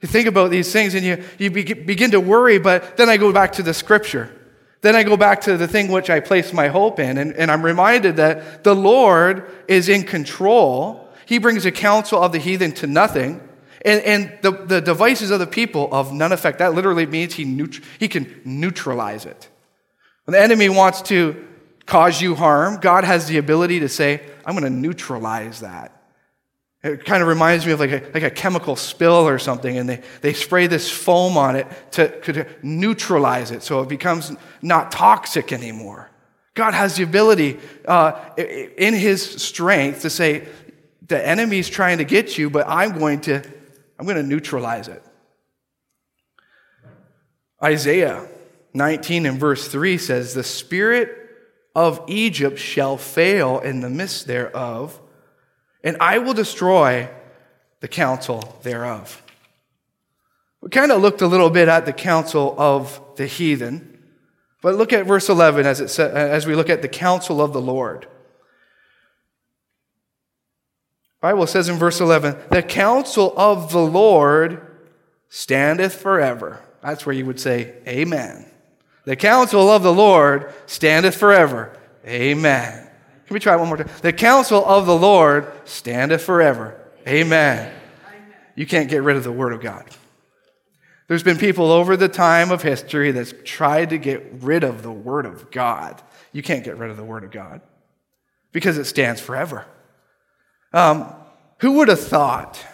You 0.00 0.08
think 0.08 0.26
about 0.26 0.50
these 0.50 0.72
things 0.72 0.94
and 0.94 1.04
you, 1.04 1.22
you 1.38 1.50
begin 1.50 2.12
to 2.12 2.20
worry, 2.20 2.58
but 2.58 2.96
then 2.96 3.08
I 3.08 3.16
go 3.16 3.32
back 3.32 3.52
to 3.52 3.62
the 3.62 3.74
scripture. 3.74 4.30
Then 4.80 4.96
I 4.96 5.04
go 5.04 5.16
back 5.16 5.42
to 5.42 5.56
the 5.56 5.68
thing 5.68 5.88
which 5.88 6.10
I 6.10 6.18
place 6.18 6.52
my 6.52 6.66
hope 6.66 6.98
in, 6.98 7.18
and, 7.18 7.32
and 7.34 7.52
I'm 7.52 7.64
reminded 7.64 8.16
that 8.16 8.64
the 8.64 8.74
Lord 8.74 9.48
is 9.68 9.88
in 9.88 10.02
control. 10.02 11.08
He 11.24 11.38
brings 11.38 11.62
the 11.62 11.70
counsel 11.70 12.20
of 12.20 12.32
the 12.32 12.38
heathen 12.38 12.72
to 12.72 12.88
nothing, 12.88 13.48
and, 13.84 14.02
and 14.02 14.38
the, 14.42 14.50
the 14.50 14.80
devices 14.80 15.30
of 15.30 15.38
the 15.38 15.46
people 15.46 15.88
of 15.92 16.12
none 16.12 16.32
effect. 16.32 16.58
That 16.58 16.74
literally 16.74 17.06
means 17.06 17.34
he, 17.34 17.44
neut- 17.44 17.82
he 17.98 18.08
can 18.08 18.40
neutralize 18.44 19.26
it. 19.26 19.48
When 20.24 20.32
the 20.32 20.40
enemy 20.40 20.68
wants 20.68 21.02
to 21.02 21.44
cause 21.86 22.22
you 22.22 22.34
harm, 22.34 22.78
God 22.80 23.04
has 23.04 23.26
the 23.26 23.38
ability 23.38 23.80
to 23.80 23.88
say, 23.88 24.22
I'm 24.44 24.56
going 24.56 24.72
to 24.72 24.78
neutralize 24.78 25.60
that. 25.60 25.98
It 26.84 27.04
kind 27.04 27.22
of 27.22 27.28
reminds 27.28 27.64
me 27.64 27.72
of 27.72 27.80
like 27.80 27.92
a, 27.92 28.10
like 28.12 28.22
a 28.24 28.30
chemical 28.30 28.74
spill 28.74 29.28
or 29.28 29.38
something, 29.38 29.78
and 29.78 29.88
they, 29.88 30.02
they 30.20 30.32
spray 30.32 30.66
this 30.66 30.90
foam 30.90 31.36
on 31.36 31.54
it 31.54 31.66
to, 31.92 32.20
to 32.22 32.46
neutralize 32.62 33.52
it 33.52 33.62
so 33.62 33.82
it 33.82 33.88
becomes 33.88 34.34
not 34.62 34.90
toxic 34.90 35.52
anymore. 35.52 36.10
God 36.54 36.74
has 36.74 36.96
the 36.96 37.04
ability 37.04 37.60
uh, 37.86 38.20
in 38.36 38.94
his 38.94 39.22
strength 39.22 40.02
to 40.02 40.10
say, 40.10 40.48
the 41.06 41.26
enemy's 41.26 41.68
trying 41.68 41.98
to 41.98 42.04
get 42.04 42.36
you, 42.36 42.50
but 42.50 42.66
I'm 42.68 42.98
going 42.98 43.20
to, 43.22 43.42
I'm 43.98 44.06
going 44.06 44.16
to 44.16 44.22
neutralize 44.22 44.88
it. 44.88 45.02
Isaiah 47.62 48.26
19 48.74 49.26
and 49.26 49.38
verse 49.38 49.68
3 49.68 49.98
says, 49.98 50.34
The 50.34 50.42
Spirit 50.42 51.16
of 51.74 52.02
Egypt 52.08 52.58
shall 52.58 52.96
fail 52.96 53.60
in 53.60 53.80
the 53.80 53.90
midst 53.90 54.26
thereof, 54.26 55.00
and 55.84 55.96
I 56.00 56.18
will 56.18 56.34
destroy 56.34 57.08
the 57.80 57.88
counsel 57.88 58.58
thereof. 58.62 59.22
We 60.60 60.68
kind 60.70 60.92
of 60.92 61.02
looked 61.02 61.22
a 61.22 61.26
little 61.26 61.50
bit 61.50 61.68
at 61.68 61.86
the 61.86 61.92
counsel 61.92 62.54
of 62.56 63.00
the 63.16 63.26
heathen, 63.26 63.98
but 64.62 64.76
look 64.76 64.92
at 64.92 65.06
verse 65.06 65.28
11 65.28 65.66
as, 65.66 65.80
it 65.80 65.88
sa- 65.88 66.04
as 66.04 66.46
we 66.46 66.54
look 66.54 66.70
at 66.70 66.82
the 66.82 66.88
counsel 66.88 67.42
of 67.42 67.52
the 67.52 67.60
Lord. 67.60 68.06
Bible 71.22 71.46
says 71.46 71.68
in 71.68 71.76
verse 71.76 72.00
11, 72.00 72.36
the 72.50 72.64
counsel 72.64 73.32
of 73.36 73.70
the 73.70 73.80
Lord 73.80 74.60
standeth 75.28 75.94
forever. 75.94 76.60
That's 76.82 77.06
where 77.06 77.14
you 77.14 77.24
would 77.26 77.38
say, 77.38 77.74
Amen. 77.86 78.44
The 79.04 79.14
counsel 79.14 79.70
of 79.70 79.84
the 79.84 79.92
Lord 79.92 80.52
standeth 80.66 81.16
forever. 81.16 81.78
Amen. 82.04 82.90
Can 83.26 83.34
we 83.34 83.38
try 83.38 83.54
one 83.54 83.68
more 83.68 83.76
time? 83.76 83.88
The 84.02 84.12
counsel 84.12 84.64
of 84.64 84.86
the 84.86 84.96
Lord 84.96 85.50
standeth 85.64 86.24
forever. 86.24 86.76
Amen. 87.06 87.72
You 88.56 88.66
can't 88.66 88.90
get 88.90 89.04
rid 89.04 89.16
of 89.16 89.22
the 89.22 89.32
Word 89.32 89.52
of 89.52 89.60
God. 89.60 89.84
There's 91.06 91.22
been 91.22 91.38
people 91.38 91.70
over 91.70 91.96
the 91.96 92.08
time 92.08 92.50
of 92.50 92.62
history 92.62 93.12
that's 93.12 93.32
tried 93.44 93.90
to 93.90 93.98
get 93.98 94.24
rid 94.40 94.64
of 94.64 94.82
the 94.82 94.92
Word 94.92 95.26
of 95.26 95.52
God. 95.52 96.02
You 96.32 96.42
can't 96.42 96.64
get 96.64 96.78
rid 96.78 96.90
of 96.90 96.96
the 96.96 97.04
Word 97.04 97.22
of 97.22 97.30
God 97.30 97.60
because 98.50 98.76
it 98.76 98.86
stands 98.86 99.20
forever. 99.20 99.66
Um, 100.72 101.12
who 101.58 101.72
would 101.72 101.88
have 101.88 102.00
thought? 102.00 102.64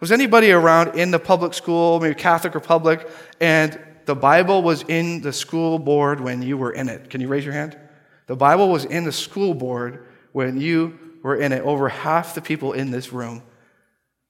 Was 0.00 0.12
anybody 0.12 0.50
around 0.50 0.98
in 0.98 1.10
the 1.10 1.18
public 1.18 1.54
school, 1.54 2.00
maybe 2.00 2.14
Catholic 2.14 2.56
or 2.56 2.60
public, 2.60 3.08
and 3.40 3.78
the 4.06 4.14
Bible 4.14 4.62
was 4.62 4.82
in 4.82 5.20
the 5.20 5.32
school 5.32 5.78
board 5.78 6.20
when 6.20 6.42
you 6.42 6.56
were 6.56 6.72
in 6.72 6.88
it? 6.88 7.10
Can 7.10 7.20
you 7.20 7.28
raise 7.28 7.44
your 7.44 7.54
hand? 7.54 7.78
The 8.26 8.36
Bible 8.36 8.68
was 8.68 8.84
in 8.84 9.04
the 9.04 9.12
school 9.12 9.54
board 9.54 10.06
when 10.32 10.60
you 10.60 10.98
were 11.22 11.36
in 11.36 11.52
it. 11.52 11.62
Over 11.62 11.88
half 11.88 12.34
the 12.34 12.40
people 12.40 12.72
in 12.72 12.90
this 12.90 13.12
room, 13.12 13.42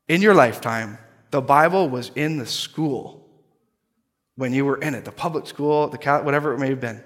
in 0.09 0.21
your 0.21 0.35
lifetime, 0.35 0.99
the 1.31 1.41
Bible 1.41 1.89
was 1.89 2.11
in 2.15 2.39
the 2.39 2.47
school 2.47 3.27
when 4.37 4.53
you 4.53 4.65
were 4.65 4.77
in 4.77 4.95
it, 4.95 5.05
the 5.05 5.13
public 5.13 5.47
school, 5.47 5.89
the 5.89 5.99
Catholic, 5.99 6.25
whatever 6.25 6.53
it 6.53 6.59
may 6.59 6.69
have 6.69 6.81
been. 6.81 7.03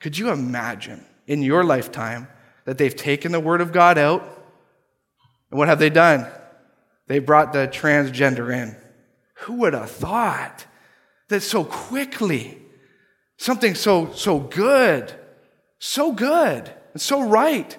Could 0.00 0.16
you 0.16 0.30
imagine 0.30 1.04
in 1.26 1.42
your 1.42 1.64
lifetime 1.64 2.28
that 2.64 2.78
they've 2.78 2.94
taken 2.94 3.32
the 3.32 3.40
Word 3.40 3.60
of 3.60 3.72
God 3.72 3.98
out? 3.98 4.39
And 5.50 5.58
what 5.58 5.68
have 5.68 5.78
they 5.78 5.90
done? 5.90 6.26
They 7.06 7.18
brought 7.18 7.52
the 7.52 7.68
transgender 7.68 8.54
in. 8.54 8.76
Who 9.34 9.54
would 9.54 9.74
have 9.74 9.90
thought? 9.90 10.66
that 11.30 11.42
so 11.42 11.64
quickly 11.64 12.58
something 13.38 13.74
so, 13.74 14.12
so 14.12 14.38
good, 14.38 15.12
so 15.78 16.12
good, 16.12 16.70
and 16.92 17.00
so 17.00 17.22
right 17.22 17.78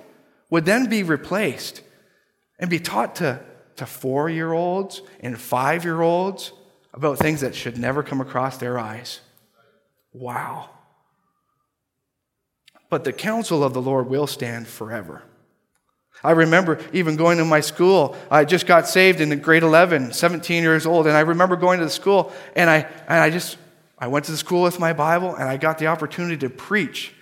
would 0.49 0.65
then 0.65 0.89
be 0.89 1.03
replaced 1.03 1.81
and 2.57 2.69
be 2.69 2.79
taught 2.79 3.17
to, 3.17 3.39
to 3.75 3.85
four 3.85 4.29
year 4.29 4.51
olds 4.51 5.01
and 5.19 5.39
five 5.39 5.83
year 5.83 6.01
olds 6.01 6.51
about 6.93 7.19
things 7.19 7.41
that 7.41 7.53
should 7.53 7.77
never 7.77 8.01
come 8.01 8.19
across 8.19 8.57
their 8.57 8.79
eyes. 8.79 9.19
Wow. 10.13 10.69
But 12.89 13.03
the 13.03 13.13
counsel 13.13 13.63
of 13.63 13.73
the 13.73 13.81
Lord 13.81 14.07
will 14.07 14.27
stand 14.27 14.67
forever. 14.67 15.23
I 16.23 16.31
remember 16.31 16.79
even 16.93 17.15
going 17.15 17.37
to 17.39 17.45
my 17.45 17.61
school. 17.61 18.15
I 18.29 18.45
just 18.45 18.67
got 18.67 18.87
saved 18.87 19.21
in 19.21 19.37
grade 19.39 19.63
11, 19.63 20.13
17 20.13 20.61
years 20.61 20.85
old, 20.85 21.07
and 21.07 21.17
I 21.17 21.21
remember 21.21 21.55
going 21.55 21.79
to 21.79 21.85
the 21.85 21.91
school 21.91 22.31
and 22.55 22.69
I, 22.69 22.87
and 23.07 23.19
I 23.19 23.29
just, 23.29 23.57
I 23.97 24.07
went 24.07 24.25
to 24.25 24.31
the 24.31 24.37
school 24.37 24.63
with 24.63 24.79
my 24.79 24.93
Bible 24.93 25.35
and 25.35 25.49
I 25.49 25.57
got 25.57 25.79
the 25.79 25.87
opportunity 25.87 26.37
to 26.37 26.49
preach 26.49 27.13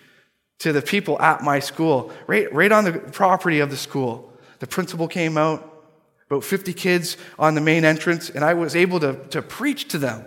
to 0.60 0.74
the 0.74 0.82
people 0.82 1.20
at 1.22 1.42
my 1.42 1.60
school, 1.60 2.12
right, 2.28 2.54
right 2.54 2.72
on 2.72 2.84
the 2.84 2.92
property 2.92 3.60
of 3.60 3.70
the 3.70 3.78
school. 3.78 4.34
The 4.60 4.68
principal 4.68 5.08
came 5.08 5.38
out, 5.38 5.66
about 6.30 6.44
50 6.44 6.74
kids 6.74 7.16
on 7.40 7.56
the 7.56 7.62
main 7.62 7.86
entrance, 7.86 8.30
and 8.30 8.44
I 8.44 8.54
was 8.54 8.76
able 8.76 9.00
to, 9.00 9.14
to 9.30 9.42
preach 9.42 9.88
to 9.90 9.98
them. 9.98 10.26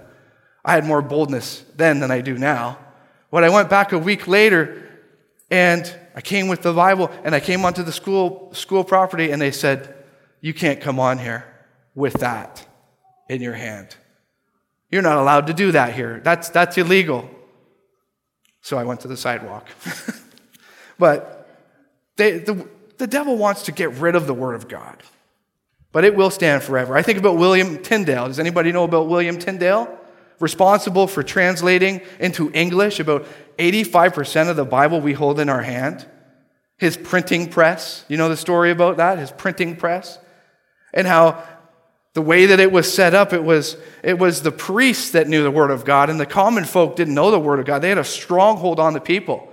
I 0.65 0.73
had 0.73 0.87
more 0.87 1.03
boldness 1.03 1.65
then 1.77 2.01
than 2.01 2.11
I 2.11 2.23
do 2.23 2.39
now. 2.39 2.79
When 3.29 3.45
I 3.45 3.51
went 3.51 3.69
back 3.69 3.93
a 3.93 3.99
week 3.99 4.27
later, 4.27 4.89
and 5.51 5.95
I 6.15 6.21
came 6.21 6.49
with 6.49 6.63
the 6.63 6.73
Bible 6.73 7.11
and 7.25 7.35
I 7.35 7.41
came 7.41 7.65
onto 7.65 7.83
the 7.83 7.93
school, 7.93 8.53
school 8.55 8.85
property 8.85 9.31
and 9.31 9.41
they 9.41 9.51
said, 9.51 9.95
You 10.41 10.55
can't 10.55 10.81
come 10.81 11.01
on 11.01 11.19
here 11.19 11.45
with 11.95 12.15
that 12.15 12.67
in 13.29 13.41
your 13.41 13.55
hand. 13.55 13.97
You're 14.91 15.03
not 15.03 15.17
allowed 15.17 15.47
to 15.47 15.55
do 15.55 15.73
that 15.73 15.95
here. 15.95 16.21
That's, 16.23 16.51
that's 16.51 16.77
illegal. 16.77 17.31
So 18.61 18.79
I 18.79 18.85
went 18.85 19.01
to 19.01 19.09
the 19.09 19.17
sidewalk. 19.17 19.67
but 20.99 21.49
they, 22.17 22.39
the, 22.39 22.69
the 22.99 23.07
devil 23.07 23.37
wants 23.37 23.63
to 23.65 23.73
get 23.73 23.93
rid 23.95 24.15
of 24.15 24.27
the 24.27 24.35
Word 24.35 24.55
of 24.55 24.69
God, 24.69 25.03
but 25.93 26.05
it 26.05 26.15
will 26.15 26.31
stand 26.31 26.63
forever. 26.63 26.97
I 26.97 27.03
think 27.03 27.19
about 27.19 27.37
William 27.37 27.83
Tyndale. 27.83 28.29
Does 28.29 28.39
anybody 28.39 28.71
know 28.71 28.85
about 28.85 29.09
William 29.09 29.39
Tyndale? 29.39 29.99
Responsible 30.43 31.07
for 31.07 31.23
translating 31.23 32.01
into 32.19 32.51
English 32.53 32.99
about 32.99 33.27
85% 33.59 34.51
of 34.51 34.57
the 34.57 34.65
Bible 34.65 35.01
we 35.01 35.13
hold 35.13 35.39
in 35.39 35.49
our 35.49 35.63
hand. 35.63 36.05
His 36.79 36.97
printing 36.97 37.49
press, 37.49 38.05
you 38.09 38.17
know 38.17 38.29
the 38.29 38.37
story 38.37 38.73
about 38.73 38.97
that? 38.97 39.19
His 39.19 39.31
printing 39.31 39.77
press. 39.77 40.19
And 40.93 41.07
how 41.07 41.43
the 42.15 42.23
way 42.23 42.47
that 42.47 42.59
it 42.59 42.73
was 42.73 42.93
set 42.93 43.15
up, 43.15 43.33
it 43.33 43.45
was, 43.45 43.77
it 44.03 44.19
was 44.19 44.43
the 44.43 44.51
priests 44.51 45.13
that 45.13 45.29
knew 45.29 45.45
the 45.45 45.51
Word 45.51 45.71
of 45.71 45.85
God, 45.85 46.11
and 46.11 46.19
the 46.19 46.27
common 46.27 46.65
folk 46.65 46.97
didn't 46.97 47.15
know 47.15 47.31
the 47.31 47.39
Word 47.39 47.61
of 47.61 47.65
God. 47.65 47.79
They 47.79 47.89
had 47.89 47.99
a 47.99 48.05
stronghold 48.05 48.81
on 48.81 48.95
the 48.95 49.01
people. 49.01 49.49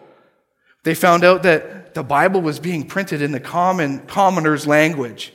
They 0.83 0.95
found 0.95 1.23
out 1.23 1.43
that 1.43 1.93
the 1.93 2.03
Bible 2.03 2.41
was 2.41 2.59
being 2.59 2.85
printed 2.87 3.21
in 3.21 3.31
the 3.31 3.39
common 3.39 3.99
commoner's 4.07 4.65
language. 4.65 5.33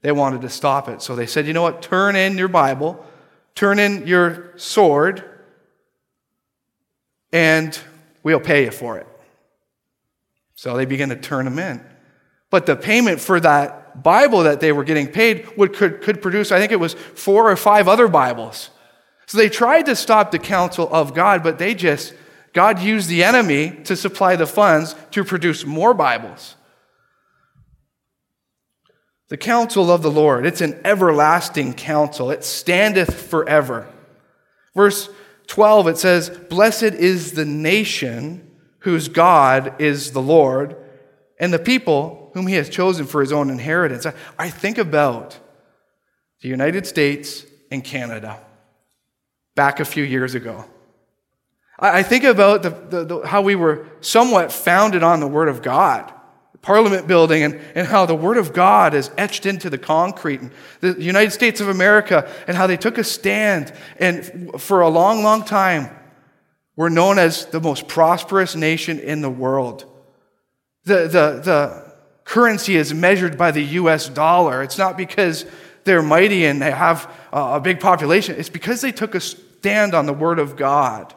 They 0.00 0.12
wanted 0.12 0.40
to 0.40 0.48
stop 0.48 0.88
it. 0.88 1.02
So 1.02 1.14
they 1.14 1.26
said, 1.26 1.46
you 1.46 1.52
know 1.52 1.62
what, 1.62 1.82
turn 1.82 2.16
in 2.16 2.38
your 2.38 2.48
Bible 2.48 3.04
Turn 3.54 3.78
in 3.78 4.06
your 4.06 4.52
sword, 4.56 5.22
and 7.32 7.78
we'll 8.22 8.40
pay 8.40 8.64
you 8.64 8.70
for 8.70 8.98
it. 8.98 9.06
So 10.54 10.76
they 10.76 10.84
begin 10.84 11.10
to 11.10 11.16
turn 11.16 11.44
them 11.44 11.58
in. 11.58 11.84
But 12.50 12.66
the 12.66 12.76
payment 12.76 13.20
for 13.20 13.40
that 13.40 14.02
Bible 14.02 14.44
that 14.44 14.60
they 14.60 14.72
were 14.72 14.84
getting 14.84 15.08
paid 15.08 15.56
would, 15.56 15.74
could, 15.74 16.02
could 16.02 16.22
produce, 16.22 16.52
I 16.52 16.58
think 16.58 16.72
it 16.72 16.80
was 16.80 16.94
four 16.94 17.50
or 17.50 17.56
five 17.56 17.88
other 17.88 18.08
Bibles. 18.08 18.70
So 19.26 19.38
they 19.38 19.48
tried 19.48 19.86
to 19.86 19.96
stop 19.96 20.30
the 20.30 20.38
counsel 20.38 20.88
of 20.92 21.14
God, 21.14 21.42
but 21.42 21.58
they 21.58 21.74
just, 21.74 22.14
God 22.52 22.80
used 22.80 23.08
the 23.08 23.24
enemy 23.24 23.70
to 23.84 23.96
supply 23.96 24.36
the 24.36 24.46
funds 24.46 24.94
to 25.12 25.24
produce 25.24 25.64
more 25.64 25.94
Bibles. 25.94 26.56
The 29.28 29.36
counsel 29.36 29.90
of 29.90 30.02
the 30.02 30.10
Lord, 30.10 30.44
it's 30.44 30.60
an 30.60 30.80
everlasting 30.84 31.74
counsel. 31.74 32.30
It 32.30 32.44
standeth 32.44 33.28
forever. 33.28 33.88
Verse 34.74 35.08
12, 35.46 35.88
it 35.88 35.98
says, 35.98 36.30
Blessed 36.30 36.82
is 36.82 37.32
the 37.32 37.44
nation 37.44 38.50
whose 38.80 39.08
God 39.08 39.80
is 39.80 40.12
the 40.12 40.20
Lord, 40.20 40.76
and 41.38 41.52
the 41.52 41.58
people 41.58 42.30
whom 42.34 42.46
he 42.46 42.54
has 42.56 42.68
chosen 42.68 43.06
for 43.06 43.20
his 43.20 43.32
own 43.32 43.48
inheritance. 43.48 44.06
I, 44.38 44.50
think 44.50 44.76
about 44.76 45.38
the 46.42 46.48
United 46.48 46.86
States 46.86 47.46
and 47.70 47.82
Canada 47.82 48.38
back 49.54 49.80
a 49.80 49.84
few 49.84 50.04
years 50.04 50.34
ago. 50.34 50.64
I, 51.78 52.00
I 52.00 52.02
think 52.02 52.24
about 52.24 52.62
the, 52.62 52.70
the, 52.70 53.04
the, 53.04 53.26
how 53.26 53.40
we 53.40 53.54
were 53.54 53.86
somewhat 54.00 54.52
founded 54.52 55.02
on 55.02 55.20
the 55.20 55.28
Word 55.28 55.48
of 55.48 55.62
God. 55.62 56.12
Parliament 56.64 57.06
building 57.06 57.42
and, 57.42 57.60
and 57.74 57.86
how 57.86 58.06
the 58.06 58.14
Word 58.14 58.38
of 58.38 58.54
God 58.54 58.94
is 58.94 59.10
etched 59.18 59.44
into 59.44 59.68
the 59.68 59.76
concrete. 59.76 60.40
And 60.40 60.50
the 60.80 60.94
United 60.98 61.30
States 61.30 61.60
of 61.60 61.68
America 61.68 62.26
and 62.48 62.56
how 62.56 62.66
they 62.66 62.78
took 62.78 62.96
a 62.96 63.04
stand. 63.04 63.70
And 63.98 64.58
for 64.58 64.80
a 64.80 64.88
long, 64.88 65.22
long 65.22 65.44
time, 65.44 65.94
we're 66.74 66.88
known 66.88 67.18
as 67.18 67.44
the 67.44 67.60
most 67.60 67.86
prosperous 67.86 68.56
nation 68.56 68.98
in 68.98 69.20
the 69.20 69.28
world. 69.28 69.84
The, 70.84 71.02
the, 71.02 71.40
the 71.44 71.92
currency 72.24 72.76
is 72.76 72.94
measured 72.94 73.36
by 73.36 73.50
the 73.50 73.62
US 73.62 74.08
dollar. 74.08 74.62
It's 74.62 74.78
not 74.78 74.96
because 74.96 75.44
they're 75.84 76.02
mighty 76.02 76.46
and 76.46 76.62
they 76.62 76.70
have 76.70 77.12
a 77.30 77.60
big 77.60 77.78
population, 77.78 78.36
it's 78.38 78.48
because 78.48 78.80
they 78.80 78.92
took 78.92 79.14
a 79.14 79.20
stand 79.20 79.92
on 79.92 80.06
the 80.06 80.14
Word 80.14 80.38
of 80.38 80.56
God. 80.56 81.14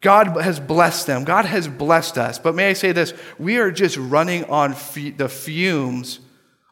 God 0.00 0.40
has 0.40 0.58
blessed 0.58 1.06
them. 1.06 1.24
God 1.24 1.44
has 1.44 1.68
blessed 1.68 2.16
us. 2.16 2.38
But 2.38 2.54
may 2.54 2.70
I 2.70 2.72
say 2.72 2.92
this? 2.92 3.12
We 3.38 3.58
are 3.58 3.70
just 3.70 3.96
running 3.96 4.44
on 4.44 4.72
f- 4.72 5.16
the 5.16 5.28
fumes 5.28 6.20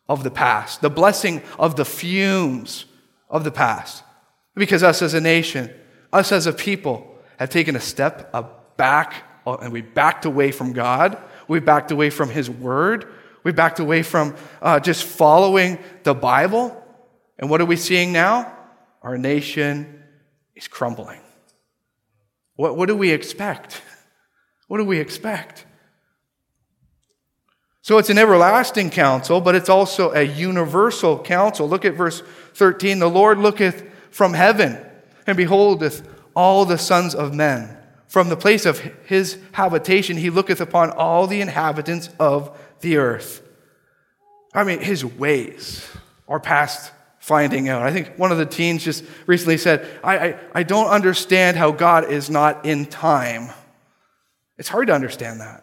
of 0.09 0.25
the 0.25 0.31
past, 0.31 0.81
the 0.81 0.91
blessing 0.91 1.43
of 1.59 1.77
the 1.77 1.85
fumes 1.85 2.87
of 3.29 3.45
the 3.45 3.51
past. 3.51 4.03
Because 4.55 4.83
us 4.83 5.03
as 5.03 5.15
a 5.15 5.21
nation, 5.21 5.71
us 6.13 6.33
as 6.33 6.47
a 6.47 6.53
people, 6.53 7.17
have 7.39 7.51
taken 7.51 7.77
a 7.77 7.81
step 7.81 8.35
back 8.77 9.25
uh, 9.47 9.57
and 9.57 9.73
we 9.73 9.83
backed 9.83 10.25
away 10.25 10.51
from 10.51 10.73
God. 10.73 11.17
We 11.47 11.61
backed 11.61 11.91
away 11.91 12.11
from 12.11 12.31
His 12.31 12.51
Word. 12.51 13.07
We 13.45 13.53
backed 13.53 13.79
away 13.79 14.03
from 14.03 14.35
uh, 14.61 14.81
just 14.81 15.05
following 15.05 15.79
the 16.03 16.15
Bible. 16.15 16.83
And 17.39 17.49
what 17.49 17.61
are 17.61 17.67
we 17.67 17.77
seeing 17.77 18.13
now? 18.13 18.57
Our 19.03 19.17
nation 19.17 20.03
is 20.57 20.67
crumbling. 20.67 21.21
What, 22.59 22.77
what 22.77 22.87
do 22.87 22.97
we 22.97 23.13
expect? 23.13 23.83
What 24.67 24.79
do 24.79 24.85
we 24.85 24.99
expect? 24.99 25.65
So 27.83 27.99
it's 27.99 28.11
an 28.11 28.19
everlasting 28.19 28.91
counsel, 28.91 29.41
but 29.41 29.55
it's 29.55 29.69
also 29.69 30.11
a 30.11 30.25
universal 30.25 31.21
counsel. 31.21 31.69
Look 31.69 31.85
at 31.85 31.95
verse 31.95 32.21
13. 32.55 32.99
The 32.99 33.09
Lord 33.09 33.39
looketh 33.39 33.89
from 34.11 34.35
heaven 34.35 34.77
and 35.25 35.37
beholdeth 35.37 36.05
all 36.35 36.65
the 36.65 36.79
sons 36.79 37.15
of 37.15 37.33
men. 37.33 37.77
From 38.09 38.29
the 38.29 38.37
place 38.37 38.67
of 38.67 38.81
his 39.07 39.39
habitation, 39.53 40.17
he 40.17 40.29
looketh 40.29 40.61
upon 40.61 40.91
all 40.91 41.29
the 41.29 41.41
inhabitants 41.41 42.11
of 42.19 42.59
the 42.81 42.97
earth. 42.97 43.41
I 44.53 44.65
mean, 44.65 44.81
his 44.81 45.05
ways 45.05 45.89
are 46.27 46.41
past 46.41 46.91
finding 47.29 47.69
out. 47.69 47.83
I 47.83 47.93
think 47.93 48.15
one 48.17 48.33
of 48.33 48.39
the 48.39 48.47
teens 48.47 48.83
just 48.83 49.05
recently 49.27 49.59
said, 49.59 49.87
I, 50.03 50.19
I, 50.19 50.39
I 50.55 50.63
don't 50.63 50.89
understand 50.89 51.59
how 51.59 51.71
God 51.71 52.11
is 52.11 52.31
not 52.31 52.65
in 52.65 52.87
time. 52.87 53.51
It's 54.57 54.71
hard 54.71 54.89
to 54.89 54.95
understand 54.95 55.41
that. 55.41 55.63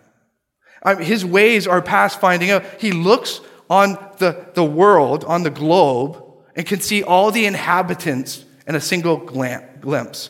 I 0.83 0.93
mean, 0.93 1.03
his 1.03 1.25
ways 1.25 1.65
are 1.65 1.81
past 1.81 2.21
finding 2.21 2.51
out. 2.51 2.63
He 2.79 2.91
looks 2.91 3.41
on 3.67 3.93
the, 4.19 4.45
the 4.53 4.63
world, 4.63 5.25
on 5.25 5.41
the 5.41 5.49
globe, 5.49 6.23
and 6.55 6.65
can 6.67 6.79
see 6.79 7.01
all 7.01 7.31
the 7.31 7.47
inhabitants 7.47 8.45
in 8.67 8.75
a 8.75 8.79
single 8.79 9.17
glimpse. 9.17 10.29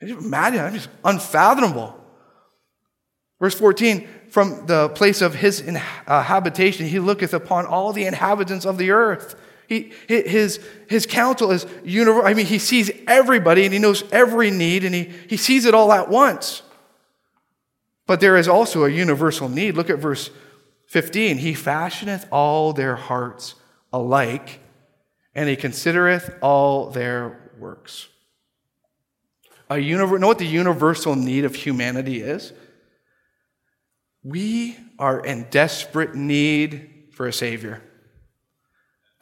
Imagine, 0.00 0.74
it's 0.74 0.84
just 0.84 0.88
unfathomable. 1.04 1.98
Verse 3.40 3.54
14, 3.54 4.08
from 4.30 4.66
the 4.66 4.88
place 4.90 5.22
of 5.22 5.36
his 5.36 5.62
uh, 6.06 6.22
habitation, 6.24 6.86
he 6.86 6.98
looketh 6.98 7.32
upon 7.32 7.66
all 7.66 7.92
the 7.92 8.04
inhabitants 8.04 8.66
of 8.66 8.78
the 8.78 8.90
earth. 8.90 9.36
He, 9.68 9.92
his, 10.08 10.60
his 10.88 11.06
counsel 11.06 11.50
is 11.50 11.66
universal. 11.84 12.26
I 12.26 12.34
mean, 12.34 12.46
he 12.46 12.58
sees 12.58 12.90
everybody 13.06 13.64
and 13.64 13.72
he 13.72 13.78
knows 13.78 14.04
every 14.12 14.50
need 14.50 14.84
and 14.84 14.94
he, 14.94 15.04
he 15.28 15.36
sees 15.36 15.64
it 15.64 15.74
all 15.74 15.92
at 15.92 16.08
once. 16.08 16.62
But 18.06 18.20
there 18.20 18.36
is 18.36 18.48
also 18.48 18.84
a 18.84 18.90
universal 18.90 19.48
need. 19.48 19.76
Look 19.76 19.90
at 19.90 19.98
verse 19.98 20.30
15. 20.88 21.38
He 21.38 21.54
fashioneth 21.54 22.26
all 22.30 22.72
their 22.72 22.96
hearts 22.96 23.54
alike, 23.92 24.60
and 25.34 25.48
he 25.48 25.56
considereth 25.56 26.36
all 26.42 26.90
their 26.90 27.50
works. 27.58 28.08
A 29.70 29.76
univer- 29.76 30.20
know 30.20 30.26
what 30.26 30.38
the 30.38 30.46
universal 30.46 31.16
need 31.16 31.44
of 31.44 31.54
humanity 31.54 32.20
is? 32.20 32.52
We 34.22 34.76
are 34.98 35.24
in 35.24 35.46
desperate 35.50 36.14
need 36.14 37.08
for 37.12 37.26
a 37.26 37.32
Savior. 37.32 37.82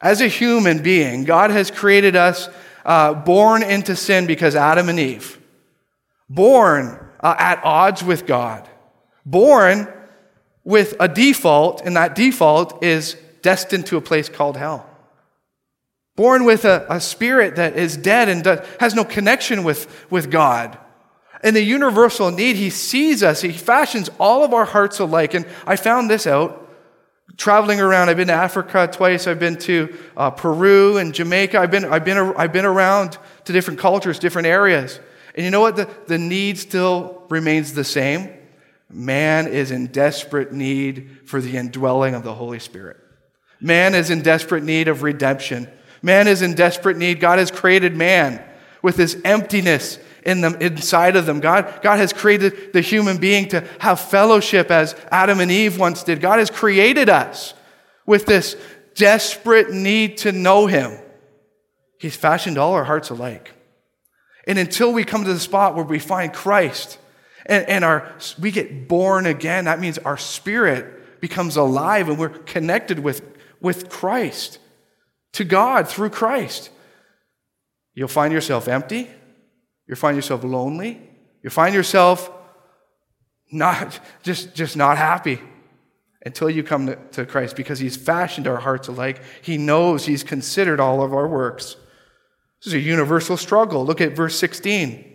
As 0.03 0.19
a 0.19 0.27
human 0.27 0.83
being, 0.83 1.23
God 1.23 1.49
has 1.49 1.71
created 1.71 2.17
us 2.17 2.49
uh, 2.83 3.13
born 3.13 3.63
into 3.63 3.95
sin 3.95 4.27
because 4.27 4.53
Adam 4.53 4.89
and 4.89 4.99
Eve, 4.99 5.39
born 6.29 6.99
uh, 7.21 7.35
at 7.39 7.63
odds 7.63 8.03
with 8.03 8.25
God, 8.25 8.67
born 9.25 9.87
with 10.65 10.93
a 10.99 11.07
default, 11.07 11.81
and 11.85 11.95
that 11.95 12.15
default 12.15 12.83
is 12.83 13.15
destined 13.41 13.85
to 13.85 13.97
a 13.97 14.01
place 14.01 14.27
called 14.27 14.57
hell. 14.57 14.85
Born 16.17 16.43
with 16.43 16.65
a, 16.65 16.85
a 16.89 16.99
spirit 16.99 17.55
that 17.55 17.77
is 17.77 17.95
dead 17.95 18.27
and 18.27 18.43
does, 18.43 18.59
has 18.81 18.93
no 18.93 19.05
connection 19.05 19.63
with, 19.63 20.05
with 20.11 20.29
God. 20.29 20.77
In 21.45 21.53
the 21.53 21.63
universal 21.63 22.29
need, 22.29 22.57
He 22.57 22.69
sees 22.69 23.23
us, 23.23 23.39
He 23.39 23.53
fashions 23.53 24.09
all 24.19 24.43
of 24.43 24.53
our 24.53 24.65
hearts 24.65 24.99
alike. 24.99 25.33
And 25.33 25.45
I 25.65 25.77
found 25.77 26.09
this 26.09 26.27
out 26.27 26.62
traveling 27.37 27.79
around. 27.79 28.09
I've 28.09 28.17
been 28.17 28.27
to 28.27 28.33
Africa 28.33 28.89
twice. 28.91 29.27
I've 29.27 29.39
been 29.39 29.57
to 29.59 29.95
uh, 30.15 30.29
Peru 30.31 30.97
and 30.97 31.13
Jamaica. 31.13 31.59
I've 31.59 31.71
been, 31.71 31.85
I've, 31.85 32.05
been, 32.05 32.17
I've 32.37 32.53
been 32.53 32.65
around 32.65 33.17
to 33.45 33.53
different 33.53 33.79
cultures, 33.79 34.19
different 34.19 34.47
areas. 34.47 34.99
And 35.35 35.43
you 35.43 35.51
know 35.51 35.61
what? 35.61 35.75
The, 35.75 35.89
the 36.07 36.17
need 36.17 36.57
still 36.57 37.23
remains 37.29 37.73
the 37.73 37.83
same. 37.83 38.29
Man 38.89 39.47
is 39.47 39.71
in 39.71 39.87
desperate 39.87 40.53
need 40.53 41.21
for 41.25 41.41
the 41.41 41.57
indwelling 41.57 42.13
of 42.13 42.23
the 42.23 42.33
Holy 42.33 42.59
Spirit. 42.59 42.97
Man 43.59 43.95
is 43.95 44.09
in 44.09 44.21
desperate 44.21 44.63
need 44.63 44.87
of 44.87 45.01
redemption. 45.01 45.67
Man 46.01 46.27
is 46.27 46.41
in 46.41 46.53
desperate 46.53 46.97
need. 46.97 47.19
God 47.19 47.39
has 47.39 47.49
created 47.49 47.95
man 47.95 48.43
with 48.83 48.97
this 48.97 49.19
emptiness 49.23 49.97
in 50.25 50.41
them, 50.41 50.55
inside 50.55 51.15
of 51.15 51.25
them. 51.25 51.39
God, 51.39 51.81
God 51.81 51.97
has 51.97 52.13
created 52.13 52.73
the 52.73 52.81
human 52.81 53.17
being 53.17 53.47
to 53.49 53.67
have 53.79 53.99
fellowship 53.99 54.71
as 54.71 54.95
Adam 55.11 55.39
and 55.39 55.51
Eve 55.51 55.79
once 55.79 56.03
did. 56.03 56.21
God 56.21 56.39
has 56.39 56.49
created 56.49 57.09
us 57.09 57.53
with 58.05 58.25
this 58.25 58.55
desperate 58.95 59.71
need 59.71 60.17
to 60.19 60.31
know 60.31 60.67
Him. 60.67 60.97
He's 61.99 62.15
fashioned 62.15 62.57
all 62.57 62.73
our 62.73 62.83
hearts 62.83 63.09
alike. 63.09 63.51
And 64.45 64.59
until 64.59 64.91
we 64.91 65.03
come 65.03 65.23
to 65.23 65.33
the 65.33 65.39
spot 65.39 65.75
where 65.75 65.85
we 65.85 65.99
find 65.99 66.33
Christ 66.33 66.97
and, 67.45 67.67
and 67.67 67.85
our, 67.85 68.11
we 68.39 68.51
get 68.51 68.87
born 68.87 69.25
again, 69.25 69.65
that 69.65 69.79
means 69.79 69.97
our 69.99 70.17
spirit 70.17 71.21
becomes 71.21 71.55
alive 71.55 72.09
and 72.09 72.19
we're 72.19 72.29
connected 72.29 72.99
with, 72.99 73.21
with 73.61 73.89
Christ, 73.89 74.59
to 75.33 75.45
God 75.45 75.87
through 75.87 76.09
Christ. 76.09 76.69
You'll 77.93 78.09
find 78.09 78.33
yourself 78.33 78.67
empty 78.67 79.09
you 79.87 79.95
find 79.95 80.15
yourself 80.15 80.43
lonely. 80.43 81.01
You 81.41 81.49
find 81.49 81.75
yourself 81.75 82.31
not 83.51 83.99
just, 84.23 84.55
just 84.55 84.77
not 84.77 84.97
happy 84.97 85.39
until 86.25 86.49
you 86.49 86.63
come 86.63 86.87
to, 86.87 86.95
to 87.11 87.25
Christ 87.25 87.55
because 87.55 87.79
He's 87.79 87.97
fashioned 87.97 88.47
our 88.47 88.57
hearts 88.57 88.87
alike. 88.87 89.21
He 89.41 89.57
knows 89.57 90.05
He's 90.05 90.23
considered 90.23 90.79
all 90.79 91.01
of 91.01 91.13
our 91.13 91.27
works. 91.27 91.75
This 92.59 92.67
is 92.67 92.73
a 92.75 92.79
universal 92.79 93.35
struggle. 93.35 93.85
Look 93.85 93.99
at 93.99 94.15
verse 94.15 94.37
16. 94.39 95.11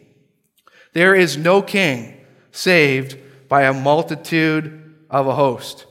There 0.93 1.15
is 1.15 1.37
no 1.37 1.63
king 1.63 2.21
saved 2.51 3.19
by 3.49 3.63
a 3.63 3.73
multitude 3.73 4.97
of 5.09 5.27
a 5.27 5.35
host, 5.35 5.87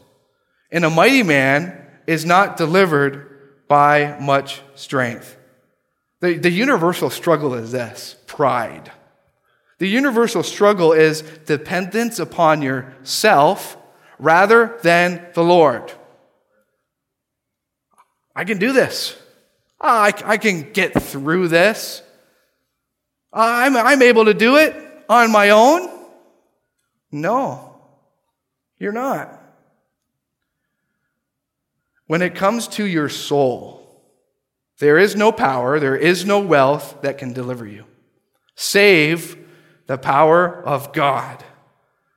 and 0.71 0.85
a 0.85 0.89
mighty 0.89 1.23
man 1.23 1.87
is 2.05 2.25
not 2.25 2.57
delivered 2.57 3.65
by 3.67 4.17
much 4.19 4.61
strength. 4.75 5.36
The, 6.19 6.37
the 6.37 6.49
universal 6.49 7.09
struggle 7.09 7.53
is 7.53 7.71
this 7.71 8.15
pride. 8.25 8.91
The 9.79 9.87
universal 9.87 10.41
struggle 10.41 10.93
is 10.93 11.21
dependence 11.45 12.17
upon 12.17 12.61
yourself 12.61 13.77
rather 14.17 14.79
than 14.81 15.27
the 15.33 15.43
Lord. 15.43 15.91
I 18.35 18.43
can 18.43 18.57
do 18.57 18.73
this. 18.73 19.15
I, 19.79 20.13
I 20.25 20.37
can 20.37 20.71
get 20.71 20.99
through 21.01 21.49
this. 21.49 22.01
I'm, 23.31 23.77
I'm 23.77 24.01
able 24.01 24.25
to 24.25 24.33
do 24.33 24.57
it 24.57 24.75
on 25.07 25.31
my 25.31 25.51
own. 25.51 25.89
No, 27.11 27.79
you're 28.79 28.91
not. 28.91 29.41
When 32.07 32.21
it 32.21 32.35
comes 32.35 32.67
to 32.69 32.85
your 32.85 33.09
soul, 33.09 33.76
there 34.79 34.97
is 34.97 35.15
no 35.15 35.31
power, 35.31 35.79
there 35.79 35.95
is 35.95 36.25
no 36.25 36.39
wealth 36.39 37.01
that 37.01 37.17
can 37.17 37.33
deliver 37.33 37.65
you, 37.65 37.85
save 38.55 39.37
the 39.87 39.97
power 39.97 40.63
of 40.65 40.93
God, 40.93 41.43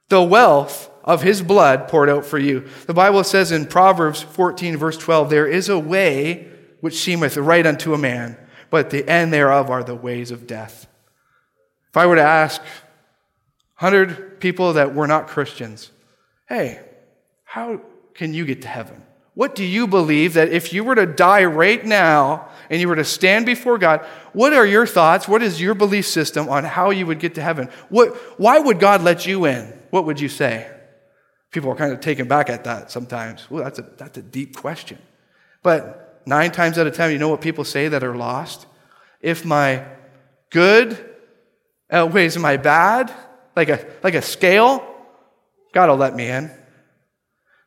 the 0.08 0.22
wealth 0.22 0.90
of 1.04 1.22
his 1.22 1.42
blood 1.42 1.88
poured 1.88 2.10
out 2.10 2.26
for 2.26 2.38
you. 2.38 2.68
The 2.86 2.94
Bible 2.94 3.24
says 3.24 3.52
in 3.52 3.66
Proverbs 3.66 4.22
14, 4.22 4.76
verse 4.76 4.98
12, 4.98 5.30
there 5.30 5.46
is 5.46 5.68
a 5.68 5.78
way 5.78 6.48
which 6.80 7.00
seemeth 7.00 7.36
right 7.36 7.66
unto 7.66 7.94
a 7.94 7.98
man, 7.98 8.36
but 8.70 8.90
the 8.90 9.08
end 9.08 9.32
thereof 9.32 9.70
are 9.70 9.82
the 9.82 9.94
ways 9.94 10.30
of 10.30 10.46
death. 10.46 10.86
If 11.88 11.96
I 11.96 12.06
were 12.06 12.16
to 12.16 12.22
ask 12.22 12.60
100 13.78 14.40
people 14.40 14.74
that 14.74 14.94
were 14.94 15.06
not 15.06 15.26
Christians, 15.26 15.90
hey, 16.48 16.80
how 17.44 17.80
can 18.14 18.34
you 18.34 18.44
get 18.44 18.62
to 18.62 18.68
heaven? 18.68 19.02
What 19.40 19.54
do 19.54 19.64
you 19.64 19.86
believe 19.86 20.34
that 20.34 20.50
if 20.50 20.74
you 20.74 20.84
were 20.84 20.94
to 20.94 21.06
die 21.06 21.46
right 21.46 21.82
now 21.82 22.50
and 22.68 22.78
you 22.78 22.86
were 22.88 22.96
to 22.96 23.06
stand 23.06 23.46
before 23.46 23.78
God, 23.78 24.04
what 24.34 24.52
are 24.52 24.66
your 24.66 24.86
thoughts? 24.86 25.26
What 25.26 25.42
is 25.42 25.58
your 25.58 25.72
belief 25.72 26.06
system 26.06 26.50
on 26.50 26.64
how 26.64 26.90
you 26.90 27.06
would 27.06 27.20
get 27.20 27.36
to 27.36 27.40
heaven? 27.40 27.70
What, 27.88 28.14
why 28.38 28.58
would 28.58 28.78
God 28.78 29.00
let 29.00 29.24
you 29.24 29.46
in? 29.46 29.64
What 29.88 30.04
would 30.04 30.20
you 30.20 30.28
say? 30.28 30.70
People 31.52 31.70
are 31.70 31.74
kind 31.74 31.90
of 31.90 32.00
taken 32.00 32.28
back 32.28 32.50
at 32.50 32.64
that 32.64 32.90
sometimes. 32.90 33.50
Well, 33.50 33.64
that's 33.64 33.78
a, 33.78 33.86
that's 33.96 34.18
a 34.18 34.22
deep 34.22 34.56
question. 34.56 34.98
But 35.62 36.20
nine 36.26 36.50
times 36.50 36.76
out 36.76 36.86
of 36.86 36.94
ten, 36.94 37.10
you 37.10 37.16
know 37.16 37.30
what 37.30 37.40
people 37.40 37.64
say 37.64 37.88
that 37.88 38.04
are 38.04 38.14
lost? 38.14 38.66
If 39.22 39.46
my 39.46 39.86
good 40.50 41.02
outweighs 41.90 42.36
my 42.36 42.58
bad, 42.58 43.10
like 43.56 43.70
a, 43.70 43.86
like 44.02 44.12
a 44.12 44.20
scale, 44.20 44.86
God 45.72 45.88
will 45.88 45.96
let 45.96 46.14
me 46.14 46.28
in. 46.28 46.50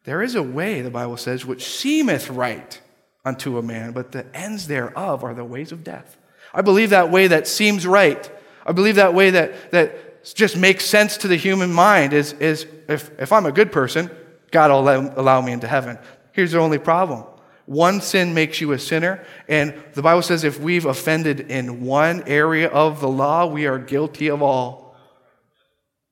There 0.04 0.22
is 0.22 0.36
a 0.36 0.44
way, 0.44 0.82
the 0.82 0.90
Bible 0.90 1.18
says, 1.18 1.46
which 1.46 1.66
seemeth 1.66 2.30
right 2.30 2.80
unto 3.24 3.58
a 3.58 3.62
man, 3.62 3.94
but 3.94 4.12
the 4.12 4.26
ends 4.36 4.68
thereof 4.68 5.24
are 5.24 5.34
the 5.34 5.46
ways 5.46 5.72
of 5.72 5.84
death. 5.84 6.18
I 6.54 6.62
believe 6.62 6.90
that 6.90 7.10
way 7.10 7.28
that 7.28 7.48
seems 7.48 7.88
right. 7.88 8.30
I 8.66 8.74
believe 8.74 8.96
that 8.96 9.14
way 9.14 9.30
that, 9.32 9.72
that 9.72 10.24
just 10.36 10.58
makes 10.58 10.86
sense 10.86 11.18
to 11.18 11.28
the 11.28 11.36
human 11.36 11.72
mind 11.74 12.14
is, 12.14 12.34
is 12.34 12.68
if, 12.88 13.12
if 13.20 13.32
I'm 13.32 13.46
a 13.46 13.52
good 13.52 13.72
person, 13.72 14.12
God 14.52 14.72
will 14.72 14.80
allow, 14.80 15.14
allow 15.16 15.42
me 15.42 15.52
into 15.52 15.68
heaven. 15.68 15.98
Here's 16.34 16.52
the 16.52 16.60
only 16.60 16.80
problem. 16.80 17.24
One 17.66 18.02
sin 18.02 18.34
makes 18.34 18.60
you 18.60 18.74
a 18.74 18.80
sinner, 18.80 19.26
and 19.48 19.74
the 19.94 20.02
Bible 20.02 20.22
says 20.22 20.44
if 20.44 20.60
we've 20.60 20.86
offended 20.86 21.40
in 21.40 21.86
one 21.86 22.24
area 22.28 22.68
of 22.68 23.00
the 23.00 23.08
law, 23.08 23.46
we 23.46 23.68
are 23.68 23.80
guilty 23.80 24.30
of 24.30 24.42
all. 24.42 24.98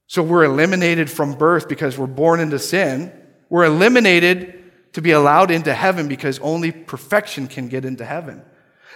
So 0.07 0.23
we're 0.23 0.45
eliminated 0.45 1.09
from 1.09 1.33
birth 1.33 1.67
because 1.67 1.97
we're 1.97 2.07
born 2.07 2.39
into 2.39 2.57
sin. 2.57 3.11
We're 3.51 3.65
eliminated 3.65 4.63
to 4.93 5.01
be 5.01 5.11
allowed 5.11 5.51
into 5.51 5.73
heaven 5.73 6.07
because 6.07 6.39
only 6.39 6.71
perfection 6.71 7.47
can 7.47 7.67
get 7.67 7.83
into 7.83 8.05
heaven. 8.05 8.43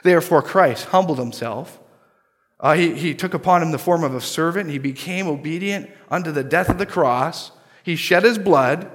Therefore, 0.01 0.41
Christ 0.41 0.85
humbled 0.85 1.19
himself. 1.19 1.77
Uh, 2.57 2.73
he, 2.73 2.95
he 2.95 3.13
took 3.13 3.33
upon 3.33 3.61
him 3.61 3.73
the 3.73 3.77
form 3.77 4.01
of 4.01 4.15
a 4.15 4.21
servant. 4.21 4.69
He 4.69 4.77
became 4.77 5.27
obedient 5.27 5.89
unto 6.09 6.31
the 6.31 6.43
death 6.43 6.69
of 6.69 6.77
the 6.77 6.85
cross. 6.85 7.51
He 7.83 7.97
shed 7.97 8.23
his 8.23 8.37
blood. 8.37 8.89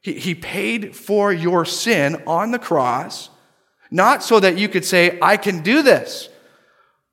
He, 0.00 0.14
he 0.14 0.34
paid 0.34 0.96
for 0.96 1.32
your 1.32 1.64
sin 1.64 2.24
on 2.26 2.50
the 2.50 2.58
cross, 2.58 3.30
not 3.92 4.24
so 4.24 4.40
that 4.40 4.58
you 4.58 4.68
could 4.68 4.84
say, 4.84 5.20
I 5.22 5.36
can 5.36 5.62
do 5.62 5.82
this. 5.82 6.28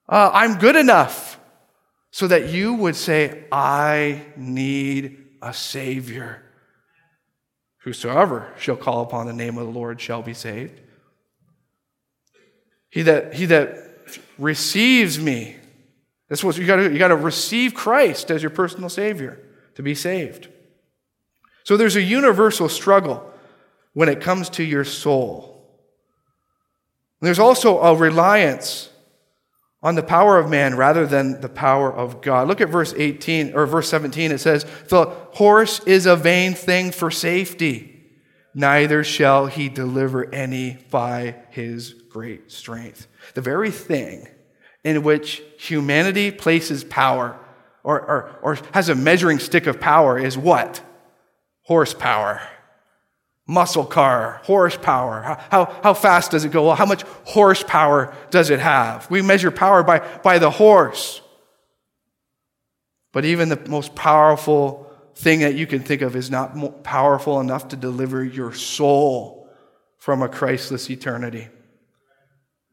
Uh, 0.10 0.32
I'm 0.34 0.58
good 0.58 0.76
enough. 0.76 1.40
So 2.10 2.28
that 2.28 2.50
you 2.50 2.74
would 2.74 2.96
say, 2.96 3.46
I 3.52 4.26
need 4.36 5.26
a 5.44 5.54
Savior. 5.54 6.42
Whosoever 7.88 8.52
shall 8.60 8.76
call 8.76 9.02
upon 9.02 9.28
the 9.28 9.34
name 9.34 9.58
of 9.58 9.66
the 9.66 9.72
Lord 9.72 10.02
shall 10.02 10.22
be 10.22 10.34
saved. 10.34 10.82
He 12.90 13.02
that, 13.04 13.34
he 13.34 13.46
that 13.46 13.78
receives 14.38 15.18
me, 15.18 15.56
that's 16.28 16.44
what 16.44 16.58
you 16.58 16.68
gotta, 16.68 16.92
you 16.92 16.98
gotta 17.00 17.16
receive 17.16 17.74
Christ 17.74 18.30
as 18.30 18.44
your 18.44 18.50
personal 18.50 18.90
Savior 18.90 19.42
to 19.76 19.84
be 19.84 19.96
saved. 19.96 20.50
So 21.64 21.78
there's 21.78 21.96
a 21.96 22.02
universal 22.02 22.68
struggle 22.68 23.32
when 23.94 24.10
it 24.10 24.20
comes 24.20 24.50
to 24.50 24.66
your 24.66 24.84
soul. 24.84 25.66
There's 27.22 27.40
also 27.40 27.80
a 27.80 27.96
reliance 27.96 28.90
on 29.84 29.96
the 29.96 30.04
power 30.04 30.38
of 30.38 30.50
man 30.50 30.76
rather 30.76 31.06
than 31.06 31.40
the 31.42 31.50
power 31.50 31.94
of 31.94 32.22
God. 32.22 32.48
Look 32.48 32.62
at 32.62 32.70
verse 32.70 32.94
18 32.98 33.54
or 33.54 33.66
verse 33.66 33.90
17. 33.90 34.32
It 34.32 34.40
says, 34.40 34.66
The 34.90 35.06
horse 35.34 35.80
is 35.82 36.06
a 36.06 36.16
vain 36.16 36.54
thing 36.54 36.92
for 36.92 37.12
safety, 37.12 38.06
neither 38.54 39.04
shall 39.04 39.46
he 39.48 39.70
deliver 39.70 40.34
any 40.34 40.78
by 40.90 41.36
his 41.52 41.94
great 42.10 42.52
strength. 42.52 43.08
The 43.36 43.42
very 43.42 43.72
thing 43.72 44.28
in 44.84 45.04
which 45.04 45.44
humanity 45.60 46.32
places 46.32 46.84
power 46.84 47.38
or, 47.84 48.02
or, 48.02 48.40
or 48.42 48.60
has 48.74 48.90
a 48.90 48.96
measuring 48.96 49.40
stick 49.40 49.68
of 49.68 49.80
power 49.80 50.18
is 50.18 50.38
what? 50.38 50.82
Horsepower 51.64 52.42
muscle 53.48 53.86
car, 53.86 54.42
horsepower. 54.44 55.22
How, 55.22 55.40
how, 55.50 55.80
how, 55.82 55.94
fast 55.94 56.32
does 56.32 56.44
it 56.44 56.52
go? 56.52 56.68
Well, 56.68 56.76
How 56.76 56.86
much 56.86 57.04
horsepower 57.24 58.14
does 58.30 58.50
it 58.50 58.60
have? 58.60 59.10
We 59.10 59.22
measure 59.22 59.52
power 59.52 59.84
by, 59.84 60.00
by 60.22 60.38
the 60.38 60.52
horse. 60.52 61.22
But 63.14 63.26
even 63.26 63.50
the 63.50 63.60
most 63.68 63.96
powerful 63.96 64.92
thing 65.16 65.40
that 65.40 65.56
you 65.56 65.66
can 65.66 65.80
think 65.80 66.02
of 66.02 66.16
is 66.16 66.30
not 66.30 66.84
powerful 66.84 67.40
enough 67.40 67.70
to 67.70 67.76
deliver 67.76 68.24
your 68.24 68.54
soul 68.54 69.50
from 69.98 70.22
a 70.22 70.30
Christless 70.30 70.90
eternity. 70.90 71.48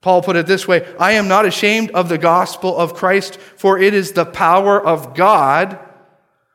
Paul 0.03 0.21
put 0.21 0.37
it 0.37 0.47
this 0.47 0.69
way 0.69 0.87
I 0.99 1.13
am 1.13 1.29
not 1.29 1.47
ashamed 1.47 1.91
of 1.93 2.09
the 2.09 2.19
gospel 2.19 2.77
of 2.77 2.95
Christ, 2.95 3.37
for 3.37 3.79
it 3.79 3.95
is 3.95 4.13
the 4.13 4.27
power 4.27 4.85
of 4.85 5.15
God 5.15 5.79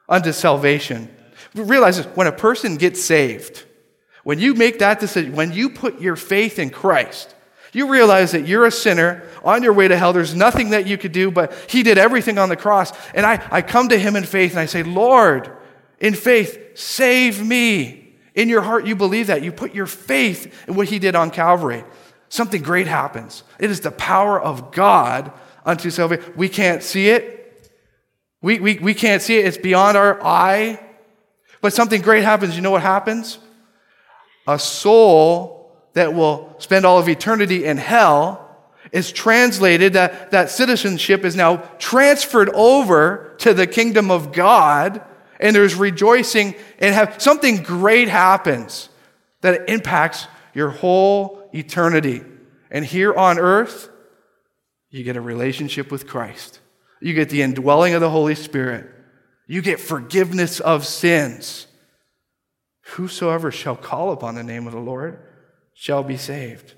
unto 0.08 0.32
salvation. 0.32 1.10
Realize 1.56 1.98
this 1.98 2.06
when 2.16 2.28
a 2.28 2.32
person 2.32 2.78
gets 2.78 3.04
saved, 3.04 3.66
when 4.24 4.40
you 4.40 4.54
make 4.54 4.80
that 4.80 5.00
decision, 5.00 5.36
when 5.36 5.52
you 5.52 5.70
put 5.70 6.02
your 6.02 6.16
faith 6.16 6.60
in 6.60 6.70
Christ, 6.70 7.36
you 7.72 7.92
realize 7.92 8.32
that 8.32 8.48
you're 8.48 8.66
a 8.66 8.72
sinner 8.72 9.24
on 9.44 9.64
your 9.64 9.74
way 9.74 9.88
to 9.88 9.98
hell. 9.98 10.14
There's 10.14 10.36
nothing 10.36 10.72
that 10.72 10.88
you 10.88 10.98
could 10.98 11.12
do, 11.12 11.30
but 11.32 11.54
He 11.70 11.84
did 11.84 11.98
everything 11.98 12.38
on 12.38 12.50
the 12.50 12.56
cross. 12.56 12.92
And 13.14 13.26
I, 13.26 13.46
I 13.52 13.62
come 13.62 13.90
to 13.90 13.98
Him 13.98 14.16
in 14.16 14.24
faith 14.24 14.52
and 14.52 14.60
I 14.60 14.66
say, 14.66 14.84
Lord, 14.84 15.52
in 16.00 16.14
faith, 16.14 16.78
save 16.78 17.46
me. 17.46 18.16
In 18.36 18.50
your 18.50 18.62
heart, 18.62 18.86
you 18.86 18.96
believe 18.96 19.28
that. 19.28 19.44
You 19.44 19.52
put 19.52 19.76
your 19.76 19.86
faith 19.86 20.68
in 20.68 20.76
what 20.76 20.88
He 20.88 21.00
did 21.00 21.16
on 21.16 21.30
Calvary. 21.30 21.84
Something 22.30 22.62
great 22.62 22.88
happens. 22.88 23.44
It 23.60 23.70
is 23.70 23.82
the 23.82 23.92
power 23.92 24.40
of 24.40 24.72
God 24.72 25.32
unto 25.66 25.90
salvation. 25.90 26.34
We 26.36 26.50
can't 26.50 26.84
see 26.84 27.10
it. 27.10 27.36
We, 28.42 28.60
we, 28.60 28.80
we 28.80 28.94
can't 28.94 29.22
see 29.22 29.38
it. 29.38 29.46
It's 29.46 29.58
beyond 29.58 29.98
our 29.98 30.24
eye. 30.24 30.80
But 31.62 31.74
something 31.74 32.02
great 32.02 32.24
happens. 32.24 32.56
You 32.56 32.62
know 32.62 32.72
what 32.72 32.82
happens? 32.82 33.40
A 34.50 34.60
soul 34.60 35.72
that 35.94 36.14
will 36.14 36.56
spend 36.58 36.86
all 36.86 37.00
of 37.00 37.08
eternity 37.08 37.66
in 37.66 37.78
hell 37.78 38.46
is 38.92 39.12
translated 39.12 39.94
that 39.94 40.32
that 40.32 40.50
citizenship 40.50 41.24
is 41.24 41.36
now 41.36 41.58
transferred 41.78 42.50
over 42.50 43.36
to 43.40 43.54
the 43.54 43.68
kingdom 43.68 44.10
of 44.10 44.32
God 44.32 45.02
and 45.40 45.56
there's 45.56 45.76
rejoicing 45.76 46.56
and 46.80 46.96
have 46.96 47.22
something 47.22 47.64
great 47.64 48.10
happens 48.10 48.90
that 49.42 49.70
impacts 49.70 50.28
your 50.54 50.70
whole 50.70 51.50
eternity. 51.54 52.24
And 52.72 52.84
here 52.84 53.14
on 53.14 53.40
earth, 53.40 53.90
you 54.90 55.04
get 55.04 55.16
a 55.16 55.22
relationship 55.22 55.92
with 55.92 56.08
Christ. 56.08 56.60
You 57.00 57.14
get 57.14 57.30
the 57.30 57.44
indwelling 57.44 57.94
of 57.94 58.02
the 58.02 58.10
Holy 58.10 58.36
Spirit. 58.36 58.90
You 59.48 59.62
get 59.62 59.80
forgiveness 59.80 60.60
of 60.60 60.86
sins. 60.86 61.68
Whosoever 62.92 63.52
shall 63.52 63.76
call 63.76 64.12
upon 64.12 64.36
the 64.36 64.44
name 64.44 64.66
of 64.66 64.74
the 64.74 64.80
Lord 64.80 65.20
shall 65.74 66.04
be 66.04 66.18
saved. 66.18 66.74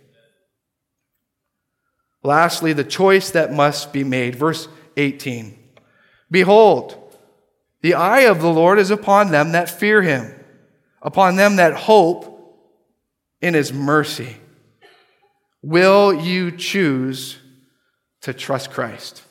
Lastly, 2.23 2.73
the 2.73 2.83
choice 2.83 3.31
that 3.31 3.53
must 3.53 3.91
be 3.93 4.03
made. 4.03 4.35
Verse 4.35 4.67
18 4.97 5.57
Behold, 6.29 6.97
the 7.81 7.95
eye 7.95 8.21
of 8.21 8.41
the 8.41 8.49
Lord 8.49 8.77
is 8.77 8.91
upon 8.91 9.31
them 9.31 9.53
that 9.53 9.69
fear 9.69 10.01
him, 10.01 10.33
upon 11.01 11.35
them 11.35 11.55
that 11.55 11.73
hope 11.73 12.27
in 13.41 13.53
his 13.53 13.73
mercy. 13.73 14.37
Will 15.63 16.13
you 16.13 16.51
choose 16.51 17.37
to 18.21 18.33
trust 18.33 18.71
Christ? 18.71 19.23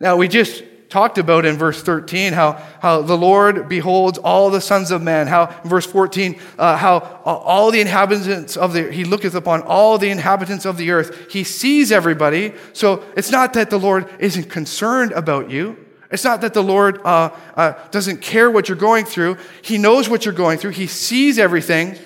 Now, 0.00 0.16
we 0.16 0.28
just 0.28 0.62
talked 0.94 1.18
about 1.18 1.44
in 1.44 1.56
verse 1.56 1.82
13 1.82 2.34
how, 2.34 2.52
how 2.80 3.02
the 3.02 3.16
Lord 3.16 3.68
beholds 3.68 4.16
all 4.18 4.48
the 4.48 4.60
sons 4.60 4.92
of 4.92 5.02
men. 5.02 5.26
How, 5.26 5.52
in 5.64 5.68
verse 5.68 5.86
14, 5.86 6.38
uh, 6.56 6.76
how 6.76 7.00
all 7.24 7.72
the 7.72 7.80
inhabitants 7.80 8.56
of 8.56 8.72
the, 8.72 8.92
he 8.92 9.02
looketh 9.02 9.34
upon 9.34 9.62
all 9.62 9.98
the 9.98 10.08
inhabitants 10.08 10.64
of 10.64 10.76
the 10.76 10.92
earth. 10.92 11.32
He 11.32 11.42
sees 11.42 11.90
everybody. 11.90 12.52
So 12.74 13.02
it's 13.16 13.32
not 13.32 13.54
that 13.54 13.70
the 13.70 13.78
Lord 13.78 14.08
isn't 14.20 14.48
concerned 14.48 15.10
about 15.10 15.50
you. 15.50 15.84
It's 16.12 16.22
not 16.22 16.42
that 16.42 16.54
the 16.54 16.62
Lord 16.62 17.00
uh, 17.04 17.30
uh, 17.56 17.72
doesn't 17.90 18.22
care 18.22 18.48
what 18.48 18.68
you're 18.68 18.78
going 18.78 19.04
through. 19.04 19.38
He 19.62 19.78
knows 19.78 20.08
what 20.08 20.24
you're 20.24 20.32
going 20.32 20.58
through. 20.58 20.72
He 20.72 20.86
sees 20.86 21.40
everything. 21.40 21.98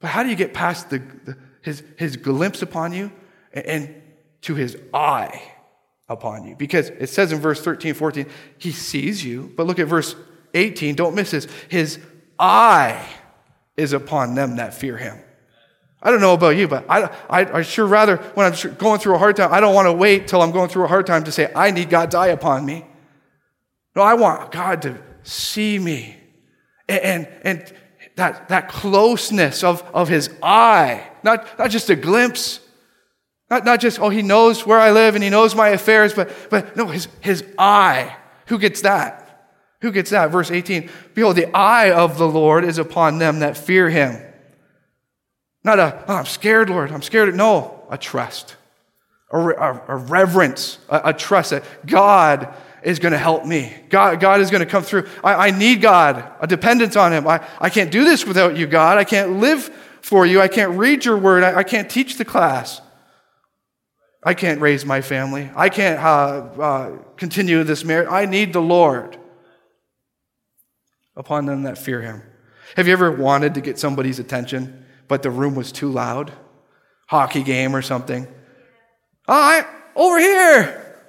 But 0.00 0.08
how 0.08 0.22
do 0.22 0.30
you 0.30 0.36
get 0.36 0.54
past 0.54 0.88
the, 0.88 1.00
the 1.00 1.36
his, 1.60 1.82
his 1.98 2.16
glimpse 2.16 2.62
upon 2.62 2.94
you 2.94 3.12
and, 3.52 3.66
and 3.66 4.02
to 4.40 4.54
his 4.54 4.78
eye? 4.94 5.52
Upon 6.08 6.46
you. 6.46 6.56
Because 6.56 6.88
it 6.88 7.08
says 7.08 7.32
in 7.32 7.40
verse 7.40 7.62
13, 7.62 7.94
14, 7.94 8.26
he 8.58 8.72
sees 8.72 9.24
you. 9.24 9.52
But 9.56 9.66
look 9.66 9.78
at 9.78 9.88
verse 9.88 10.14
18, 10.54 10.94
don't 10.94 11.14
miss 11.14 11.32
this. 11.32 11.46
His 11.68 11.98
eye 12.38 13.06
is 13.76 13.92
upon 13.92 14.34
them 14.34 14.56
that 14.56 14.74
fear 14.74 14.96
him. 14.96 15.18
I 16.02 16.10
don't 16.10 16.20
know 16.20 16.34
about 16.34 16.50
you, 16.50 16.68
but 16.68 16.84
I, 16.88 17.10
I, 17.28 17.58
I 17.58 17.62
sure 17.62 17.86
rather, 17.86 18.16
when 18.34 18.46
I'm 18.46 18.74
going 18.76 19.00
through 19.00 19.16
a 19.16 19.18
hard 19.18 19.36
time, 19.36 19.52
I 19.52 19.60
don't 19.60 19.74
want 19.74 19.86
to 19.86 19.92
wait 19.92 20.28
till 20.28 20.40
I'm 20.40 20.52
going 20.52 20.68
through 20.68 20.84
a 20.84 20.88
hard 20.88 21.06
time 21.06 21.24
to 21.24 21.32
say, 21.32 21.50
I 21.54 21.70
need 21.70 21.90
God's 21.90 22.14
eye 22.14 22.28
upon 22.28 22.64
me. 22.64 22.86
No, 23.94 24.02
I 24.02 24.14
want 24.14 24.52
God 24.52 24.82
to 24.82 24.98
see 25.22 25.78
me. 25.78 26.16
And, 26.88 27.00
and, 27.02 27.28
and 27.42 27.72
that, 28.16 28.48
that 28.48 28.68
closeness 28.68 29.64
of, 29.64 29.82
of 29.94 30.08
his 30.08 30.30
eye, 30.42 31.06
not, 31.22 31.58
not 31.58 31.70
just 31.70 31.90
a 31.90 31.96
glimpse, 31.96 32.60
not, 33.48 33.64
not 33.64 33.80
just, 33.80 34.00
oh, 34.00 34.08
he 34.08 34.22
knows 34.22 34.66
where 34.66 34.80
I 34.80 34.90
live 34.90 35.14
and 35.14 35.22
he 35.22 35.30
knows 35.30 35.54
my 35.54 35.68
affairs, 35.68 36.12
but, 36.12 36.30
but 36.50 36.76
no, 36.76 36.86
his, 36.86 37.08
his 37.20 37.44
eye. 37.58 38.16
Who 38.46 38.58
gets 38.58 38.80
that? 38.82 39.22
Who 39.82 39.92
gets 39.92 40.10
that? 40.10 40.30
Verse 40.30 40.50
18 40.50 40.90
Behold, 41.14 41.36
the 41.36 41.54
eye 41.56 41.92
of 41.92 42.18
the 42.18 42.28
Lord 42.28 42.64
is 42.64 42.78
upon 42.78 43.18
them 43.18 43.40
that 43.40 43.56
fear 43.56 43.88
him. 43.88 44.20
Not 45.62 45.78
a, 45.78 46.04
oh, 46.08 46.14
I'm 46.14 46.26
scared, 46.26 46.70
Lord, 46.70 46.90
I'm 46.90 47.02
scared. 47.02 47.34
No, 47.34 47.84
a 47.90 47.98
trust, 47.98 48.56
a, 49.32 49.38
a, 49.38 49.82
a 49.88 49.96
reverence, 49.96 50.78
a, 50.88 51.02
a, 51.06 51.12
trust 51.12 51.50
that 51.50 51.64
God 51.86 52.54
is 52.82 52.98
going 53.00 53.12
to 53.12 53.18
help 53.18 53.44
me. 53.44 53.74
God, 53.90 54.20
God 54.20 54.40
is 54.40 54.50
going 54.50 54.64
to 54.64 54.70
come 54.70 54.84
through. 54.84 55.08
I, 55.24 55.48
I 55.48 55.50
need 55.50 55.80
God, 55.80 56.24
a 56.40 56.46
dependence 56.46 56.94
on 56.94 57.12
him. 57.12 57.26
I, 57.26 57.44
I 57.60 57.70
can't 57.70 57.90
do 57.90 58.04
this 58.04 58.24
without 58.24 58.56
you, 58.56 58.66
God. 58.66 58.96
I 58.98 59.04
can't 59.04 59.40
live 59.40 59.64
for 60.02 60.24
you. 60.24 60.40
I 60.40 60.48
can't 60.48 60.78
read 60.78 61.04
your 61.04 61.16
word. 61.16 61.42
I, 61.42 61.58
I 61.58 61.62
can't 61.64 61.90
teach 61.90 62.16
the 62.16 62.24
class. 62.24 62.80
I 64.26 64.34
can't 64.34 64.60
raise 64.60 64.84
my 64.84 65.02
family. 65.02 65.48
I 65.54 65.68
can't 65.68 66.00
uh, 66.00 66.60
uh, 66.60 66.98
continue 67.16 67.62
this 67.62 67.84
marriage. 67.84 68.08
I 68.10 68.26
need 68.26 68.52
the 68.52 68.60
Lord 68.60 69.16
upon 71.14 71.46
them 71.46 71.62
that 71.62 71.78
fear 71.78 72.02
him. 72.02 72.24
Have 72.74 72.88
you 72.88 72.92
ever 72.92 73.12
wanted 73.12 73.54
to 73.54 73.60
get 73.60 73.78
somebody's 73.78 74.18
attention, 74.18 74.84
but 75.06 75.22
the 75.22 75.30
room 75.30 75.54
was 75.54 75.70
too 75.70 75.88
loud? 75.88 76.32
Hockey 77.06 77.44
game 77.44 77.76
or 77.76 77.82
something. 77.82 78.26
Oh, 79.28 79.32
I 79.32 79.64
over 79.94 80.18
here. 80.18 81.06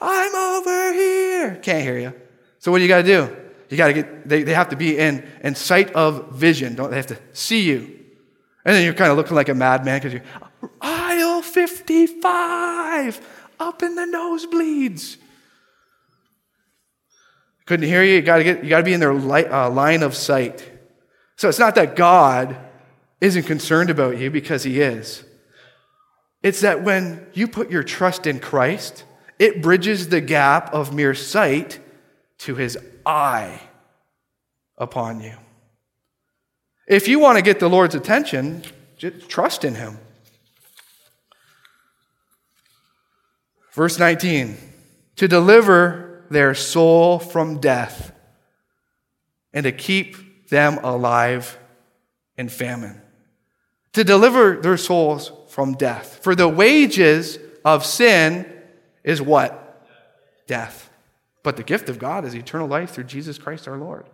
I'm 0.00 0.34
over 0.36 0.92
here. 0.92 1.56
Can't 1.56 1.82
hear 1.82 1.98
you. 1.98 2.14
So 2.60 2.70
what 2.70 2.78
do 2.78 2.82
you 2.82 2.88
got 2.88 2.98
to 2.98 3.02
do? 3.02 3.36
You 3.68 3.76
got 3.76 3.88
to 3.88 3.94
get. 3.94 4.28
They, 4.28 4.44
they 4.44 4.54
have 4.54 4.68
to 4.68 4.76
be 4.76 4.96
in 4.96 5.28
in 5.42 5.56
sight 5.56 5.92
of 5.94 6.30
vision. 6.30 6.76
Don't 6.76 6.90
they 6.90 6.96
have 6.98 7.08
to 7.08 7.18
see 7.32 7.62
you? 7.62 7.98
And 8.64 8.76
then 8.76 8.84
you're 8.84 8.94
kind 8.94 9.10
of 9.10 9.16
looking 9.16 9.34
like 9.34 9.48
a 9.48 9.54
madman 9.54 9.98
because 9.98 10.12
you're 10.12 10.22
aisle 10.40 10.50
55 11.86 13.20
up 13.60 13.82
in 13.82 13.94
the 13.94 14.02
nosebleeds. 14.02 15.16
Couldn't 17.66 17.88
hear 17.88 18.02
you. 18.02 18.16
You 18.16 18.22
got 18.22 18.38
to 18.38 18.44
get. 18.44 18.62
You 18.62 18.70
got 18.70 18.78
to 18.78 18.84
be 18.84 18.92
in 18.92 19.00
their 19.00 19.14
light, 19.14 19.50
uh, 19.50 19.70
line 19.70 20.02
of 20.02 20.14
sight. 20.14 20.70
So 21.36 21.48
it's 21.48 21.58
not 21.58 21.74
that 21.76 21.96
God 21.96 22.56
isn't 23.20 23.44
concerned 23.44 23.90
about 23.90 24.18
you 24.18 24.30
because 24.30 24.64
He 24.64 24.80
is. 24.80 25.24
It's 26.42 26.60
that 26.60 26.82
when 26.82 27.26
you 27.32 27.48
put 27.48 27.70
your 27.70 27.82
trust 27.82 28.26
in 28.26 28.38
Christ, 28.38 29.04
it 29.38 29.62
bridges 29.62 30.08
the 30.08 30.20
gap 30.20 30.74
of 30.74 30.94
mere 30.94 31.14
sight 31.14 31.80
to 32.38 32.54
His 32.54 32.76
eye 33.06 33.60
upon 34.76 35.20
you. 35.20 35.34
If 36.86 37.08
you 37.08 37.18
want 37.18 37.38
to 37.38 37.42
get 37.42 37.60
the 37.60 37.70
Lord's 37.70 37.94
attention, 37.94 38.62
just 38.98 39.28
trust 39.28 39.64
in 39.64 39.74
Him. 39.74 39.98
Verse 43.74 43.98
19 43.98 44.56
to 45.16 45.28
deliver 45.28 46.24
their 46.30 46.54
soul 46.54 47.18
from 47.18 47.60
death 47.60 48.12
and 49.52 49.64
to 49.64 49.72
keep 49.72 50.48
them 50.48 50.78
alive 50.82 51.58
in 52.36 52.48
famine. 52.48 53.00
To 53.92 54.02
deliver 54.02 54.56
their 54.56 54.76
souls 54.76 55.30
from 55.48 55.74
death. 55.74 56.18
For 56.22 56.34
the 56.34 56.48
wages 56.48 57.38
of 57.64 57.86
sin 57.86 58.50
is 59.04 59.22
what? 59.22 59.86
Death. 60.48 60.90
But 61.44 61.56
the 61.56 61.62
gift 61.62 61.88
of 61.88 62.00
God 62.00 62.24
is 62.24 62.34
eternal 62.34 62.66
life 62.66 62.90
through 62.90 63.04
Jesus 63.04 63.38
Christ 63.38 63.68
our 63.68 63.78
Lord. 63.78 64.06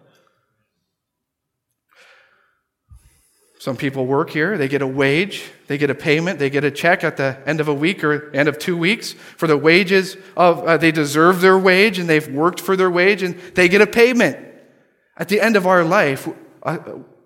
Some 3.61 3.77
people 3.77 4.07
work 4.07 4.31
here, 4.31 4.57
they 4.57 4.69
get 4.69 4.81
a 4.81 4.87
wage, 4.87 5.45
they 5.67 5.77
get 5.77 5.91
a 5.91 5.95
payment, 5.95 6.39
they 6.39 6.49
get 6.49 6.65
a 6.65 6.71
check 6.71 7.05
at 7.05 7.19
the 7.19 7.37
end 7.45 7.61
of 7.61 7.69
a 7.69 7.75
week 7.75 8.03
or 8.03 8.35
end 8.35 8.49
of 8.49 8.59
two 8.59 8.75
weeks 8.75 9.13
for 9.13 9.47
the 9.47 9.59
wages 9.59 10.17
of, 10.35 10.61
uh, 10.61 10.79
they 10.79 10.91
deserve 10.91 11.43
their 11.43 11.59
wage 11.59 11.99
and 11.99 12.09
they've 12.09 12.27
worked 12.29 12.59
for 12.59 12.75
their 12.75 12.91
wage 12.91 13.23
and 13.23 13.39
they 13.55 13.69
get 13.69 13.83
a 13.83 13.87
payment. 13.87 14.39
At 15.15 15.29
the 15.29 15.43
end 15.43 15.57
of 15.57 15.67
our 15.67 15.85
life, 15.85 16.27
uh, 16.63 16.79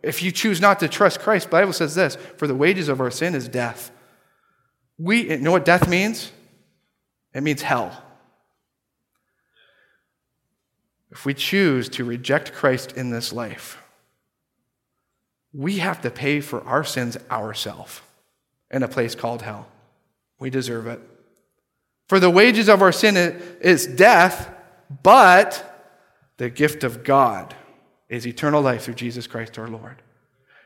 if 0.02 0.24
you 0.24 0.32
choose 0.32 0.60
not 0.60 0.80
to 0.80 0.88
trust 0.88 1.20
Christ, 1.20 1.50
Bible 1.50 1.72
says 1.72 1.94
this 1.94 2.16
for 2.36 2.48
the 2.48 2.54
wages 2.56 2.88
of 2.88 3.00
our 3.00 3.12
sin 3.12 3.36
is 3.36 3.46
death. 3.46 3.92
We, 4.98 5.30
you 5.30 5.38
know 5.38 5.52
what 5.52 5.64
death 5.64 5.88
means? 5.88 6.32
It 7.32 7.44
means 7.44 7.62
hell. 7.62 8.02
If 11.12 11.24
we 11.24 11.32
choose 11.32 11.88
to 11.90 12.04
reject 12.04 12.52
Christ 12.52 12.90
in 12.96 13.10
this 13.10 13.32
life, 13.32 13.83
we 15.54 15.78
have 15.78 16.02
to 16.02 16.10
pay 16.10 16.40
for 16.40 16.62
our 16.64 16.84
sins 16.84 17.16
ourselves 17.30 18.00
in 18.70 18.82
a 18.82 18.88
place 18.88 19.14
called 19.14 19.42
hell. 19.42 19.68
We 20.38 20.50
deserve 20.50 20.88
it. 20.88 21.00
For 22.08 22.18
the 22.18 22.28
wages 22.28 22.68
of 22.68 22.82
our 22.82 22.92
sin 22.92 23.16
is 23.60 23.86
death, 23.86 24.52
but 25.02 25.92
the 26.36 26.50
gift 26.50 26.82
of 26.84 27.04
God 27.04 27.54
is 28.08 28.26
eternal 28.26 28.60
life 28.60 28.82
through 28.82 28.94
Jesus 28.94 29.26
Christ 29.26 29.58
our 29.58 29.68
Lord. 29.68 30.02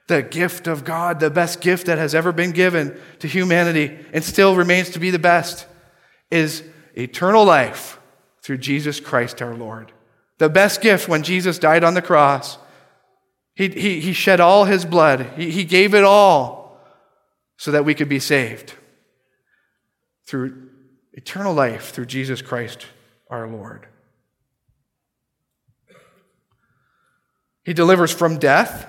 The 0.09 0.23
gift 0.23 0.67
of 0.67 0.85
God, 0.85 1.21
the 1.21 1.31
best 1.31 1.61
gift 1.61 1.87
that 1.87 1.99
has 1.99 2.15
ever 2.15 2.33
been 2.33 2.53
given 2.53 2.99
to 3.19 3.29
humanity 3.29 3.99
and 4.13 4.25
still 4.25 4.57
remains 4.57 4.91
to 4.91 4.99
be 4.99 5.11
the 5.11 5.19
best, 5.19 5.67
is 6.31 6.65
eternal 6.97 7.45
life 7.45 8.01
through 8.41 8.59
Jesus 8.59 9.01
Christ 9.01 9.43
our 9.43 9.55
Lord. 9.55 9.93
The 10.39 10.49
best 10.49 10.81
gift 10.81 11.09
when 11.09 11.23
Jesus 11.23 11.59
died 11.59 11.85
on 11.85 11.93
the 11.93 12.03
cross 12.03 12.57
he, 13.59 13.67
he, 13.71 13.99
he 13.99 14.13
shed 14.13 14.39
all 14.39 14.67
his 14.67 14.85
blood, 14.85 15.33
he, 15.37 15.51
he 15.51 15.65
gave 15.65 15.93
it 15.93 16.05
all 16.05 16.81
so 17.57 17.73
that 17.73 17.85
we 17.85 17.93
could 17.93 18.09
be 18.09 18.21
saved 18.21 18.75
through 20.29 20.69
eternal 21.13 21.53
life 21.53 21.91
through 21.91 22.07
Jesus 22.07 22.41
Christ 22.41 22.87
our 23.29 23.49
Lord. 23.49 23.89
He 27.65 27.73
delivers 27.73 28.13
from 28.13 28.39
death 28.39 28.87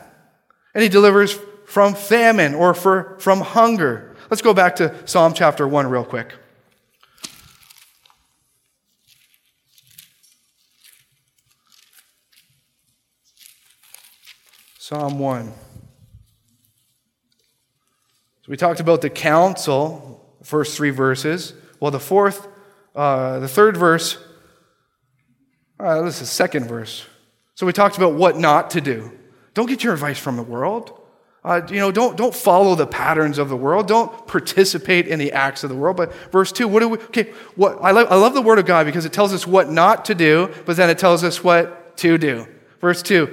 and 0.76 0.84
he 0.84 0.90
delivers 0.90 1.36
from 1.66 1.96
famine 1.96 2.54
or 2.54 2.76
for, 2.76 3.18
from 3.20 3.42
hunger. 3.42 4.16
Let's 4.30 4.44
go 4.44 4.54
back 4.54 4.76
to 4.76 4.96
Psalm 5.08 5.34
chapter 5.34 5.68
1 5.68 5.88
real 5.88 6.06
quick. 6.06 6.36
Psalm 14.90 15.20
1. 15.20 15.46
So 15.46 15.54
we 18.48 18.58
talked 18.58 18.80
about 18.80 19.02
the 19.02 19.10
counsel, 19.12 20.36
first 20.42 20.76
three 20.76 20.90
verses. 20.90 21.54
Well, 21.80 21.92
the 21.92 22.00
fourth, 22.00 22.48
uh, 22.96 23.38
the 23.38 23.48
third 23.48 23.78
verse, 23.78 24.18
uh, 25.80 26.02
this 26.02 26.16
is 26.16 26.22
the 26.22 26.26
second 26.26 26.66
verse. 26.66 27.06
So 27.54 27.68
we 27.68 27.72
talked 27.72 27.98
about 27.98 28.14
what 28.14 28.40
not 28.40 28.72
to 28.72 28.82
do. 28.82 29.12
Don't 29.54 29.68
get 29.68 29.84
your 29.84 29.94
advice 29.94 30.18
from 30.18 30.38
the 30.38 30.42
world. 30.42 31.00
Uh, 31.44 31.62
you 31.70 31.78
know, 31.78 31.92
don't, 31.92 32.18
don't 32.18 32.34
follow 32.34 32.74
the 32.74 32.88
patterns 32.88 33.38
of 33.38 33.48
the 33.48 33.56
world. 33.56 33.88
Don't 33.88 34.26
participate 34.26 35.08
in 35.08 35.20
the 35.20 35.34
acts 35.34 35.64
of 35.64 35.70
the 35.70 35.76
world. 35.76 35.98
But 35.98 36.16
verse 36.32 36.52
2, 36.52 36.68
what 36.68 36.80
do 36.80 36.90
we, 36.90 36.98
okay, 36.98 37.32
what, 37.56 37.78
I, 37.80 37.92
love, 37.92 38.08
I 38.10 38.16
love 38.16 38.34
the 38.34 38.42
word 38.42 38.58
of 38.58 38.66
God 38.66 38.88
because 38.88 39.06
it 39.06 39.14
tells 39.14 39.36
us 39.36 39.46
what 39.46 39.70
not 39.70 40.06
to 40.06 40.16
do, 40.16 40.52
but 40.66 40.78
then 40.78 40.90
it 40.90 40.98
tells 40.98 41.24
us 41.24 41.44
what 41.44 41.96
to 41.98 42.18
do. 42.18 42.48
Verse 42.82 43.04
2, 43.04 43.32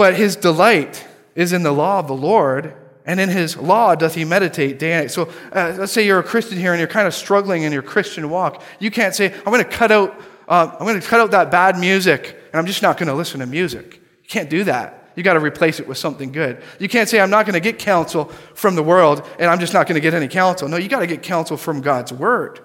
but 0.00 0.14
his 0.14 0.34
delight 0.34 1.06
is 1.34 1.52
in 1.52 1.62
the 1.62 1.72
law 1.72 1.98
of 1.98 2.06
the 2.06 2.16
Lord, 2.16 2.74
and 3.04 3.20
in 3.20 3.28
his 3.28 3.54
law 3.58 3.94
doth 3.94 4.14
he 4.14 4.24
meditate 4.24 4.78
day 4.78 4.94
and 4.94 5.02
night. 5.04 5.10
So 5.10 5.30
uh, 5.54 5.74
let's 5.76 5.92
say 5.92 6.06
you're 6.06 6.20
a 6.20 6.22
Christian 6.24 6.56
here 6.56 6.72
and 6.72 6.78
you're 6.78 6.88
kind 6.88 7.06
of 7.06 7.12
struggling 7.12 7.64
in 7.64 7.70
your 7.70 7.82
Christian 7.82 8.30
walk. 8.30 8.62
You 8.78 8.90
can't 8.90 9.14
say, 9.14 9.30
I'm 9.30 9.52
going 9.52 9.62
to 9.62 9.70
cut 9.70 9.92
out 9.92 10.18
uh, 10.48 10.74
I'm 10.80 10.86
going 10.86 10.98
to 10.98 11.06
cut 11.06 11.20
out 11.20 11.32
that 11.32 11.50
bad 11.50 11.78
music 11.78 12.34
and 12.50 12.58
I'm 12.58 12.64
just 12.64 12.80
not 12.80 12.96
going 12.96 13.08
to 13.08 13.14
listen 13.14 13.40
to 13.40 13.46
music. 13.46 14.00
You 14.22 14.28
can't 14.28 14.48
do 14.48 14.64
that. 14.64 15.12
You 15.16 15.22
got 15.22 15.34
to 15.34 15.40
replace 15.40 15.80
it 15.80 15.86
with 15.86 15.98
something 15.98 16.32
good. 16.32 16.62
You 16.78 16.88
can't 16.88 17.06
say, 17.06 17.20
I'm 17.20 17.28
not 17.28 17.44
going 17.44 17.54
to 17.54 17.60
get 17.60 17.78
counsel 17.78 18.24
from 18.54 18.76
the 18.76 18.82
world 18.82 19.28
and 19.38 19.50
I'm 19.50 19.60
just 19.60 19.74
not 19.74 19.86
going 19.86 19.96
to 19.96 20.00
get 20.00 20.14
any 20.14 20.28
counsel. 20.28 20.66
No, 20.66 20.78
you 20.78 20.88
got 20.88 21.00
to 21.00 21.06
get 21.06 21.22
counsel 21.22 21.58
from 21.58 21.82
God's 21.82 22.10
word. 22.10 22.58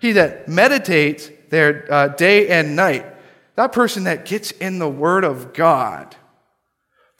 He 0.00 0.10
that 0.12 0.48
meditates 0.48 1.30
there 1.50 1.86
uh, 1.88 2.08
day 2.08 2.48
and 2.48 2.74
night, 2.74 3.06
that 3.54 3.70
person 3.70 4.04
that 4.04 4.24
gets 4.24 4.50
in 4.50 4.80
the 4.80 4.88
word 4.88 5.22
of 5.22 5.54
God, 5.54 6.16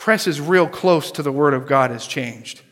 presses 0.00 0.40
real 0.40 0.66
close 0.66 1.12
to 1.12 1.22
the 1.22 1.30
word 1.30 1.52
of 1.52 1.66
God, 1.66 1.92
is 1.92 2.06
changed. 2.06 2.62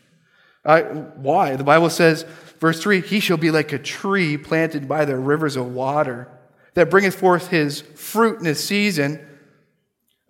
Uh, 0.65 0.81
why? 0.81 1.55
The 1.55 1.63
Bible 1.63 1.91
says, 1.91 2.25
verse 2.59 2.81
3 2.81 3.01
He 3.01 3.19
shall 3.19 3.37
be 3.37 3.51
like 3.51 3.71
a 3.71 3.77
tree 3.77 4.35
planted 4.35 4.89
by 4.89 5.05
the 5.05 5.15
rivers 5.15 5.55
of 5.55 5.71
water 5.71 6.27
that 6.73 6.89
bringeth 6.89 7.13
forth 7.13 7.49
his 7.49 7.81
fruit 7.81 8.39
in 8.39 8.45
his 8.45 8.61
season 8.63 9.23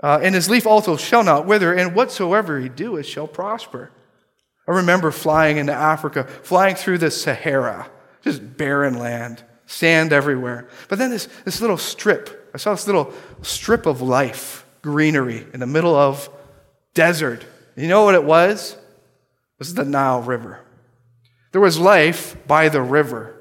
uh, 0.01 0.19
and 0.21 0.35
his 0.35 0.49
leaf 0.49 0.67
also 0.67 0.97
shall 0.97 1.23
not 1.23 1.45
wither, 1.45 1.73
and 1.73 1.95
whatsoever 1.95 2.59
he 2.59 2.69
doeth 2.69 3.05
shall 3.05 3.27
prosper. 3.27 3.91
I 4.67 4.71
remember 4.71 5.11
flying 5.11 5.57
into 5.57 5.73
Africa, 5.73 6.25
flying 6.25 6.75
through 6.75 6.99
the 6.99 7.11
Sahara, 7.11 7.89
just 8.21 8.57
barren 8.57 8.97
land, 8.97 9.43
sand 9.65 10.13
everywhere. 10.13 10.69
But 10.87 10.99
then 10.99 11.11
this, 11.11 11.27
this 11.43 11.59
little 11.59 11.77
strip, 11.77 12.49
I 12.53 12.57
saw 12.57 12.71
this 12.71 12.87
little 12.87 13.13
strip 13.41 13.85
of 13.85 14.01
life, 14.01 14.65
greenery 14.81 15.45
in 15.53 15.59
the 15.59 15.67
middle 15.67 15.95
of 15.95 16.29
desert. 16.93 17.45
You 17.75 17.87
know 17.87 18.03
what 18.03 18.15
it 18.15 18.23
was? 18.23 18.75
This 19.57 19.67
is 19.67 19.75
the 19.75 19.85
Nile 19.85 20.21
River. 20.21 20.59
There 21.51 21.61
was 21.61 21.79
life 21.79 22.35
by 22.47 22.69
the 22.69 22.81
river. 22.81 23.35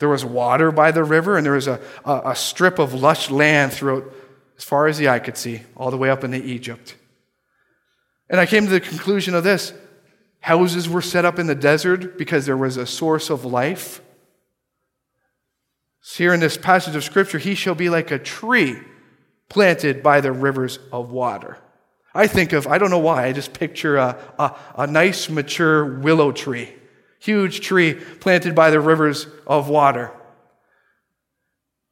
There 0.00 0.08
was 0.08 0.24
water 0.24 0.70
by 0.72 0.90
the 0.90 1.04
river, 1.04 1.36
and 1.36 1.46
there 1.46 1.54
was 1.54 1.68
a, 1.68 1.80
a, 2.04 2.22
a 2.26 2.36
strip 2.36 2.78
of 2.78 2.94
lush 2.94 3.30
land 3.30 3.72
throughout 3.72 4.12
as 4.56 4.64
far 4.64 4.86
as 4.86 4.98
the 4.98 5.08
eye 5.08 5.18
could 5.18 5.36
see, 5.36 5.62
all 5.76 5.90
the 5.90 5.96
way 5.96 6.10
up 6.10 6.24
into 6.24 6.42
Egypt. 6.44 6.96
And 8.28 8.40
I 8.40 8.46
came 8.46 8.64
to 8.64 8.70
the 8.70 8.80
conclusion 8.80 9.34
of 9.34 9.44
this 9.44 9.72
houses 10.40 10.86
were 10.88 11.00
set 11.00 11.24
up 11.24 11.38
in 11.38 11.46
the 11.46 11.54
desert 11.54 12.18
because 12.18 12.44
there 12.44 12.56
was 12.56 12.76
a 12.76 12.84
source 12.84 13.30
of 13.30 13.46
life. 13.46 14.02
So 16.02 16.24
here 16.24 16.34
in 16.34 16.40
this 16.40 16.58
passage 16.58 16.94
of 16.94 17.02
Scripture, 17.02 17.38
he 17.38 17.54
shall 17.54 17.74
be 17.74 17.88
like 17.88 18.10
a 18.10 18.18
tree 18.18 18.78
planted 19.48 20.02
by 20.02 20.20
the 20.20 20.32
rivers 20.32 20.78
of 20.92 21.10
water. 21.10 21.56
I 22.14 22.28
think 22.28 22.52
of, 22.52 22.66
I 22.66 22.78
don't 22.78 22.90
know 22.90 22.98
why, 22.98 23.26
I 23.26 23.32
just 23.32 23.52
picture 23.52 23.96
a, 23.96 24.16
a, 24.38 24.56
a 24.76 24.86
nice, 24.86 25.28
mature 25.28 25.98
willow 25.98 26.30
tree, 26.30 26.72
huge 27.18 27.60
tree 27.60 27.94
planted 27.94 28.54
by 28.54 28.70
the 28.70 28.80
rivers 28.80 29.26
of 29.46 29.68
water. 29.68 30.12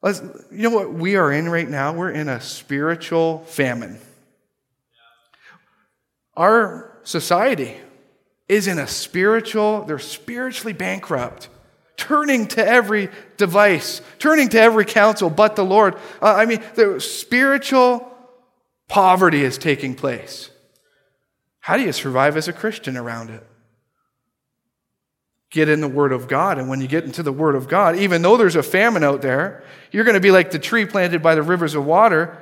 Let's, 0.01 0.21
you 0.51 0.63
know 0.63 0.71
what 0.71 0.93
we 0.93 1.17
are 1.17 1.33
in 1.33 1.49
right 1.49 1.69
now? 1.69 1.93
We're 1.93 2.11
in 2.11 2.29
a 2.29 2.41
spiritual 2.41 3.41
famine. 3.41 3.99
Our 6.37 6.99
society 7.03 7.77
is 8.49 8.67
in 8.67 8.79
a 8.79 8.87
spiritual, 8.87 9.85
they're 9.85 9.99
spiritually 9.99 10.73
bankrupt, 10.73 11.49
turning 11.97 12.47
to 12.49 12.67
every 12.67 13.09
device, 13.37 14.01
turning 14.19 14.49
to 14.51 14.61
every 14.61 14.85
counsel 14.85 15.31
but 15.31 15.57
the 15.57 15.65
Lord. 15.65 15.95
Uh, 16.21 16.35
I 16.35 16.47
mean, 16.47 16.63
the 16.75 17.01
spiritual 17.01 18.12
poverty 18.93 19.43
is 19.43 19.57
taking 19.57 19.95
place. 19.95 20.51
How 21.61 21.77
do 21.77 21.83
you 21.83 21.93
survive 21.93 22.37
as 22.37 22.47
a 22.47 22.53
Christian 22.53 22.97
around 22.97 23.31
it? 23.31 23.47
get 25.53 25.69
in 25.69 25.81
the 25.81 25.89
Word 25.89 26.13
of 26.13 26.29
God. 26.29 26.59
And 26.59 26.69
when 26.69 26.81
you 26.81 26.89
get 26.89 27.05
into 27.05 27.23
the 27.23 27.33
Word 27.33 27.55
of 27.55 27.69
God, 27.69 27.97
even 27.97 28.23
though 28.23 28.37
there's 28.37 28.57
a 28.57 28.63
famine 28.63 29.05
out 29.05 29.23
there, 29.23 29.63
you're 29.93 30.05
going 30.05 30.15
to 30.15 30.21
be 30.21 30.31
like 30.31 30.51
the 30.51 30.59
tree 30.59 30.87
planted 30.87 31.23
by 31.23 31.35
the 31.35 31.43
rivers 31.43 31.75
of 31.75 31.85
water. 31.85 32.39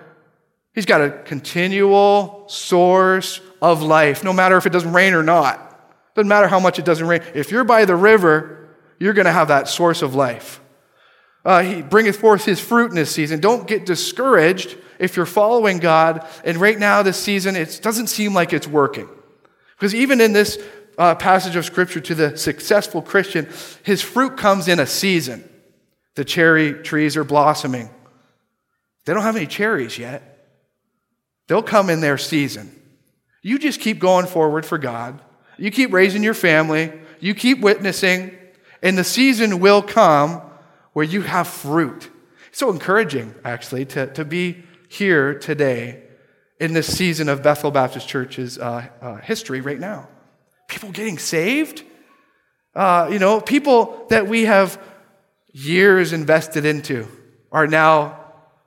He's 0.73 0.87
got 0.87 1.01
a 1.01 1.11
continual 1.11 2.49
source 2.49 3.41
of 3.61 3.83
life, 3.83 4.23
no 4.23 4.33
matter 4.33 4.57
if 4.57 4.65
it 4.65 4.71
doesn't 4.71 4.93
rain 4.93 5.13
or 5.13 5.25
not. 5.25 5.67
Doesn't 6.15 6.29
matter 6.29 6.47
how 6.47 6.61
much 6.61 6.79
it 6.79 6.85
doesn't 6.85 7.07
rain. 7.07 7.23
If 7.35 7.51
you're 7.51 7.65
by 7.65 7.85
the 7.85 7.97
river, 7.97 8.69
you're 9.01 9.13
going 9.13 9.27
to 9.27 9.33
have 9.33 9.49
that 9.49 9.69
source 9.69 10.03
of 10.03 10.15
life. 10.15 10.61
Uh, 11.45 11.63
he 11.63 11.83
bringeth 11.83 12.17
forth 12.17 12.45
his 12.45 12.61
fruit 12.61 12.91
in 12.91 12.97
this 12.97 13.11
season. 13.11 13.41
Don't 13.41 13.67
get 13.67 13.87
discouraged 13.87 14.77
if 15.01 15.17
you're 15.17 15.27
following 15.27 15.79
God. 15.79 16.25
And 16.45 16.59
right 16.59 16.79
now, 16.79 17.03
this 17.03 17.17
season, 17.17 17.57
it 17.57 17.81
doesn't 17.83 18.07
seem 18.07 18.33
like 18.35 18.53
it's 18.53 18.69
working. 18.69 19.09
Because 19.75 19.95
even 19.95 20.21
in 20.21 20.33
this 20.33 20.63
uh, 20.99 21.15
passage 21.17 21.57
of 21.57 21.65
scripture 21.65 22.01
to 22.01 22.15
the 22.15 22.37
successful 22.37 23.03
Christian, 23.03 23.49
his 23.83 24.03
fruit 24.03 24.37
comes 24.37 24.69
in 24.69 24.79
a 24.79 24.87
season. 24.87 25.49
The 26.15 26.25
cherry 26.25 26.75
trees 26.75 27.17
are 27.17 27.25
blossoming. 27.25 27.89
They 29.07 29.15
don't 29.15 29.23
have 29.23 29.37
any 29.37 29.47
cherries 29.47 29.99
yet. 29.99 30.47
They'll 31.49 31.63
come 31.63 31.89
in 31.89 32.01
their 32.01 32.19
season. 32.19 32.71
You 33.43 33.59
just 33.59 33.81
keep 33.81 33.99
going 33.99 34.27
forward 34.27 34.67
for 34.67 34.77
God. 34.77 35.21
You 35.57 35.71
keep 35.71 35.93
raising 35.93 36.23
your 36.23 36.35
family. 36.35 36.93
You 37.21 37.35
keep 37.35 37.61
witnessing. 37.61 38.37
And 38.83 38.99
the 38.99 39.05
season 39.05 39.61
will 39.61 39.81
come 39.81 40.43
where 40.93 41.07
you 41.07 41.23
have 41.23 41.49
fruit. 41.49 42.11
It's 42.49 42.59
so 42.59 42.71
encouraging, 42.71 43.35
actually, 43.45 43.87
to, 43.87 44.13
to 44.13 44.25
be 44.25 44.65
here 44.91 45.39
today 45.39 46.03
in 46.59 46.75
this 46.75 46.95
season 46.95 47.31
of 47.31 47.43
Bethel 47.43 47.71
Baptist 47.71 48.07
Church's 48.07 48.59
uh, 48.59 48.87
uh, 49.01 49.17
history 49.17 49.63
right 49.63 49.81
now 49.81 50.09
people 50.71 50.91
getting 50.91 51.19
saved. 51.19 51.83
Uh, 52.75 53.09
you 53.13 53.19
know, 53.19 53.41
people 53.41 54.07
that 54.09 54.29
we 54.29 54.45
have 54.45 54.81
years 55.53 56.13
invested 56.13 56.65
into 56.65 57.07
are 57.51 57.67
now 57.67 58.19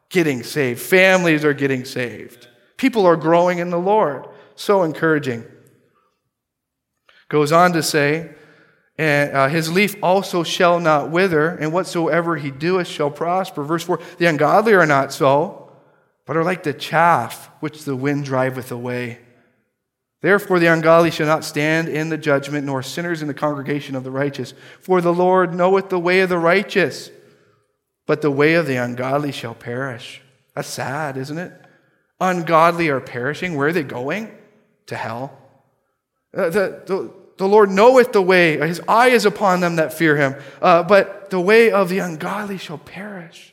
getting 0.09 0.43
saved. 0.43 0.81
Families 0.81 1.45
are 1.45 1.53
getting 1.53 1.85
saved. 1.85 2.47
People 2.77 3.05
are 3.05 3.15
growing 3.15 3.59
in 3.59 3.69
the 3.69 3.79
Lord. 3.79 4.27
So 4.55 4.83
encouraging. 4.83 5.45
Goes 7.29 7.51
on 7.51 7.71
to 7.73 7.81
say, 7.81 8.35
and 8.97 9.31
uh, 9.35 9.47
his 9.47 9.71
leaf 9.71 9.95
also 10.03 10.43
shall 10.43 10.79
not 10.79 11.09
wither, 11.09 11.49
and 11.49 11.73
whatsoever 11.73 12.35
he 12.35 12.51
doeth 12.51 12.87
shall 12.87 13.09
prosper. 13.09 13.63
Verse 13.63 13.83
4 13.83 13.99
The 14.19 14.27
ungodly 14.27 14.73
are 14.73 14.85
not 14.85 15.11
so, 15.11 15.62
but 16.25 16.37
are 16.37 16.43
like 16.43 16.63
the 16.63 16.73
chaff 16.73 17.49
which 17.59 17.83
the 17.83 17.95
wind 17.95 18.25
driveth 18.25 18.71
away. 18.71 19.19
Therefore, 20.21 20.57
the 20.57 20.67
ungodly 20.67 21.11
shall 21.11 21.27
not 21.27 21.43
stand 21.43 21.89
in 21.89 22.07
the 22.07 22.17
judgment, 22.17 22.65
nor 22.65 22.81
sinners 22.81 23.21
in 23.21 23.27
the 23.27 23.33
congregation 23.33 23.93
of 23.93 24.05
the 24.05 24.11
righteous. 24.11 24.53
For 24.79 25.01
the 25.01 25.13
Lord 25.13 25.53
knoweth 25.53 25.89
the 25.89 25.99
way 25.99 26.21
of 26.21 26.29
the 26.29 26.37
righteous, 26.37 27.11
but 28.07 28.21
the 28.21 28.31
way 28.31 28.53
of 28.53 28.65
the 28.65 28.77
ungodly 28.77 29.33
shall 29.33 29.53
perish. 29.53 30.21
That's 30.55 30.69
sad, 30.69 31.17
isn't 31.17 31.37
it? 31.37 31.51
Ungodly 32.21 32.87
are 32.87 33.01
perishing. 33.01 33.57
Where 33.57 33.67
are 33.67 33.73
they 33.73 33.83
going? 33.83 34.31
To 34.87 34.95
hell. 34.95 35.37
Uh, 36.33 36.49
the, 36.49 36.81
the, 36.85 37.13
the 37.37 37.47
Lord 37.47 37.69
knoweth 37.69 38.13
the 38.13 38.21
way, 38.21 38.57
his 38.65 38.81
eye 38.87 39.09
is 39.09 39.25
upon 39.25 39.59
them 39.59 39.75
that 39.75 39.93
fear 39.93 40.15
him, 40.15 40.35
uh, 40.61 40.83
but 40.83 41.29
the 41.31 41.39
way 41.39 41.71
of 41.71 41.89
the 41.89 41.99
ungodly 41.99 42.57
shall 42.57 42.77
perish. 42.77 43.52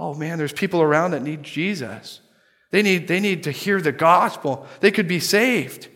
Oh 0.00 0.14
man, 0.14 0.38
there's 0.38 0.52
people 0.52 0.80
around 0.80 1.10
that 1.10 1.22
need 1.22 1.42
Jesus. 1.42 2.20
They 2.70 2.82
need, 2.82 3.08
they 3.08 3.18
need 3.18 3.42
to 3.42 3.50
hear 3.50 3.80
the 3.80 3.90
gospel. 3.90 4.64
They 4.78 4.92
could 4.92 5.08
be 5.08 5.18
saved. 5.18 5.88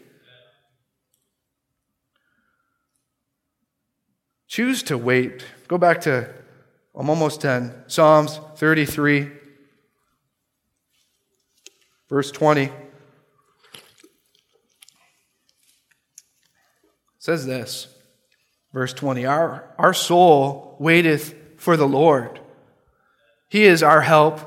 Choose 4.48 4.82
to 4.84 4.98
wait. 4.98 5.44
Go 5.68 5.78
back 5.78 6.00
to, 6.02 6.28
I'm 6.96 7.08
almost 7.08 7.42
done. 7.42 7.84
Psalms 7.86 8.40
33, 8.56 9.30
verse 12.08 12.32
20. 12.32 12.64
It 12.64 12.72
says 17.20 17.46
this, 17.46 17.86
verse 18.72 18.92
20 18.92 19.26
Our, 19.26 19.72
our 19.78 19.94
soul 19.94 20.76
waiteth 20.80 21.36
for 21.56 21.76
the 21.76 21.86
Lord. 21.86 22.40
He 23.52 23.64
is 23.64 23.82
our 23.82 24.00
help 24.00 24.40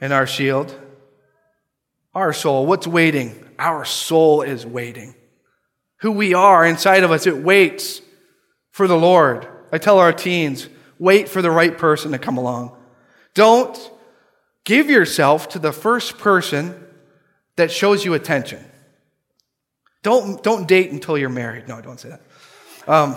and 0.00 0.12
our 0.12 0.26
shield. 0.26 0.74
Our 2.12 2.32
soul, 2.32 2.66
what's 2.66 2.84
waiting? 2.84 3.40
Our 3.56 3.84
soul 3.84 4.42
is 4.42 4.66
waiting. 4.66 5.14
Who 5.98 6.10
we 6.10 6.34
are 6.34 6.66
inside 6.66 7.04
of 7.04 7.12
us, 7.12 7.28
it 7.28 7.36
waits 7.36 8.02
for 8.72 8.88
the 8.88 8.96
Lord. 8.96 9.46
I 9.70 9.78
tell 9.78 10.00
our 10.00 10.12
teens, 10.12 10.68
wait 10.98 11.28
for 11.28 11.40
the 11.40 11.52
right 11.52 11.78
person 11.78 12.10
to 12.10 12.18
come 12.18 12.36
along. 12.36 12.76
Don't 13.34 13.78
give 14.64 14.90
yourself 14.90 15.48
to 15.50 15.60
the 15.60 15.70
first 15.70 16.18
person 16.18 16.84
that 17.54 17.70
shows 17.70 18.04
you 18.04 18.14
attention. 18.14 18.64
Don't, 20.02 20.42
don't 20.42 20.66
date 20.66 20.90
until 20.90 21.16
you're 21.16 21.28
married. 21.28 21.68
No, 21.68 21.80
don't 21.80 22.00
say 22.00 22.08
that. 22.08 22.22
Um, 22.88 23.14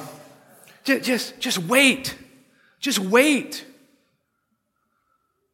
just, 0.83 1.03
just, 1.03 1.39
just 1.39 1.57
wait. 1.57 2.15
Just 2.79 2.99
wait. 2.99 3.65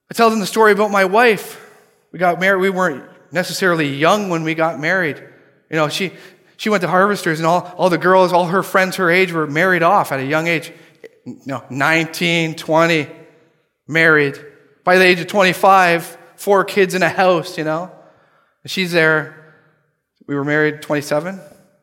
I 0.10 0.14
tell 0.14 0.30
them 0.30 0.40
the 0.40 0.46
story 0.46 0.72
about 0.72 0.92
my 0.92 1.06
wife. 1.06 1.66
We 2.12 2.20
got 2.20 2.40
married. 2.40 2.62
We 2.62 2.70
weren't 2.70 3.10
necessarily 3.32 3.88
young 3.96 4.30
when 4.30 4.44
we 4.44 4.56
got 4.56 4.80
married. 4.80 5.18
You 5.70 5.76
know, 5.76 5.90
she, 5.90 6.12
she 6.58 6.70
went 6.70 6.82
to 6.82 6.88
Harvesters, 6.88 7.40
and 7.40 7.46
all, 7.46 7.72
all 7.78 7.90
the 7.90 7.98
girls, 7.98 8.34
all 8.34 8.48
her 8.48 8.64
friends 8.64 8.96
her 8.96 9.12
age, 9.12 9.32
were 9.32 9.46
married 9.46 9.84
off 9.84 10.12
at 10.12 10.20
a 10.20 10.26
young 10.26 10.48
age. 10.48 10.72
You 11.26 11.38
know, 11.46 11.64
19, 11.70 12.56
20, 12.56 13.08
married. 13.88 14.44
By 14.84 14.98
the 14.98 15.06
age 15.06 15.20
of 15.20 15.28
25, 15.28 16.18
four 16.36 16.64
kids 16.64 16.96
in 16.96 17.04
a 17.04 17.10
house, 17.10 17.58
you 17.58 17.64
know. 17.64 17.92
And 18.64 18.72
she's 18.72 18.92
there. 18.92 19.36
We 20.26 20.36
were 20.36 20.46
married 20.46 20.82
27, 20.82 21.40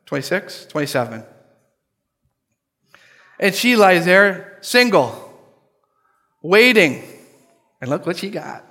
26, 0.06 0.66
27. 0.66 1.24
And 3.38 3.54
she 3.54 3.76
lies 3.76 4.04
there, 4.04 4.58
single, 4.62 5.32
waiting. 6.42 7.04
And 7.80 7.90
look 7.90 8.06
what 8.06 8.16
she 8.16 8.30
got. 8.30 8.64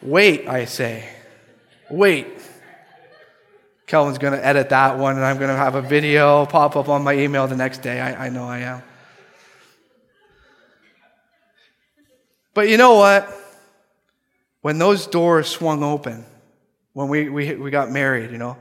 Wait, 0.00 0.48
I 0.48 0.64
say. 0.64 1.08
Wait. 1.90 2.26
Kelvin's 3.86 4.18
going 4.18 4.34
to 4.34 4.44
edit 4.44 4.68
that 4.68 4.98
one, 4.98 5.16
and 5.16 5.24
I'm 5.24 5.38
going 5.38 5.50
to 5.50 5.56
have 5.56 5.74
a 5.74 5.82
video 5.82 6.44
pop 6.46 6.76
up 6.76 6.88
on 6.88 7.02
my 7.02 7.14
email 7.14 7.46
the 7.46 7.56
next 7.56 7.78
day. 7.78 8.00
I, 8.00 8.26
I 8.26 8.28
know 8.28 8.44
I 8.44 8.58
am. 8.58 8.82
But 12.54 12.68
you 12.68 12.76
know 12.76 12.94
what? 12.94 13.32
When 14.60 14.78
those 14.78 15.06
doors 15.06 15.48
swung 15.48 15.82
open, 15.82 16.26
when 16.92 17.08
we, 17.08 17.28
we, 17.28 17.54
we 17.54 17.70
got 17.70 17.90
married, 17.90 18.30
you 18.30 18.38
know, 18.38 18.56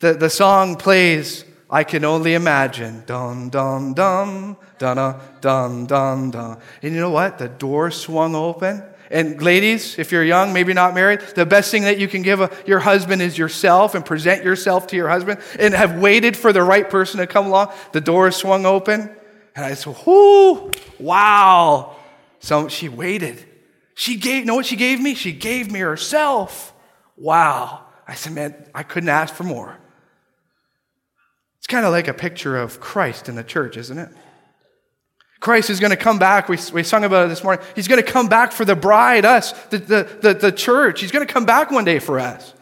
the, 0.00 0.14
the 0.14 0.28
song 0.28 0.76
plays, 0.76 1.44
I 1.70 1.84
can 1.84 2.04
only 2.04 2.34
imagine. 2.34 3.04
Dun, 3.06 3.48
dun, 3.48 3.94
dun, 3.94 4.56
dun, 4.78 5.20
dun, 5.40 5.86
dun, 5.86 6.30
dun. 6.30 6.58
And 6.82 6.94
you 6.94 7.00
know 7.00 7.10
what? 7.10 7.38
The 7.38 7.48
door 7.48 7.90
swung 7.90 8.34
open 8.34 8.82
and 9.10 9.42
ladies, 9.42 9.98
if 9.98 10.12
you're 10.12 10.22
young, 10.22 10.52
maybe 10.52 10.72
not 10.72 10.94
married, 10.94 11.20
the 11.34 11.44
best 11.44 11.72
thing 11.72 11.82
that 11.82 11.98
you 11.98 12.06
can 12.06 12.22
give 12.22 12.40
a, 12.40 12.48
your 12.64 12.78
husband 12.78 13.20
is 13.20 13.36
yourself 13.36 13.96
and 13.96 14.06
present 14.06 14.44
yourself 14.44 14.86
to 14.88 14.96
your 14.96 15.08
husband 15.08 15.40
and 15.58 15.74
have 15.74 15.98
waited 15.98 16.36
for 16.36 16.52
the 16.52 16.62
right 16.62 16.88
person 16.88 17.18
to 17.18 17.26
come 17.26 17.46
along. 17.46 17.72
The 17.90 18.00
door 18.00 18.30
swung 18.30 18.66
open. 18.66 19.10
And 19.56 19.64
I 19.64 19.74
said, 19.74 19.96
whoo, 20.06 20.70
wow. 21.00 21.96
So 22.38 22.68
she 22.68 22.88
waited. 22.88 23.44
She 23.94 24.14
gave, 24.14 24.46
know 24.46 24.54
what 24.54 24.66
she 24.66 24.76
gave 24.76 25.00
me? 25.00 25.16
She 25.16 25.32
gave 25.32 25.72
me 25.72 25.80
herself. 25.80 26.72
Wow. 27.16 27.84
I 28.06 28.14
said, 28.14 28.32
man, 28.32 28.54
I 28.72 28.84
couldn't 28.84 29.08
ask 29.08 29.34
for 29.34 29.42
more. 29.42 29.76
Kind 31.70 31.86
of 31.86 31.92
like 31.92 32.08
a 32.08 32.14
picture 32.14 32.56
of 32.56 32.80
Christ 32.80 33.28
in 33.28 33.36
the 33.36 33.44
church, 33.44 33.76
isn't 33.76 33.96
it? 33.96 34.08
Christ 35.38 35.70
is 35.70 35.78
going 35.78 35.90
to 35.90 35.96
come 35.96 36.18
back. 36.18 36.48
We, 36.48 36.58
we 36.72 36.82
sung 36.82 37.04
about 37.04 37.26
it 37.26 37.28
this 37.28 37.44
morning. 37.44 37.64
He's 37.76 37.86
going 37.86 38.02
to 38.02 38.12
come 38.12 38.28
back 38.28 38.50
for 38.50 38.64
the 38.64 38.74
bride, 38.74 39.24
us, 39.24 39.52
the, 39.68 39.78
the, 39.78 40.18
the, 40.20 40.34
the 40.34 40.52
church. 40.52 41.00
He's 41.00 41.12
going 41.12 41.24
to 41.24 41.32
come 41.32 41.46
back 41.46 41.70
one 41.70 41.84
day 41.84 42.00
for 42.00 42.18
us. 42.18 42.54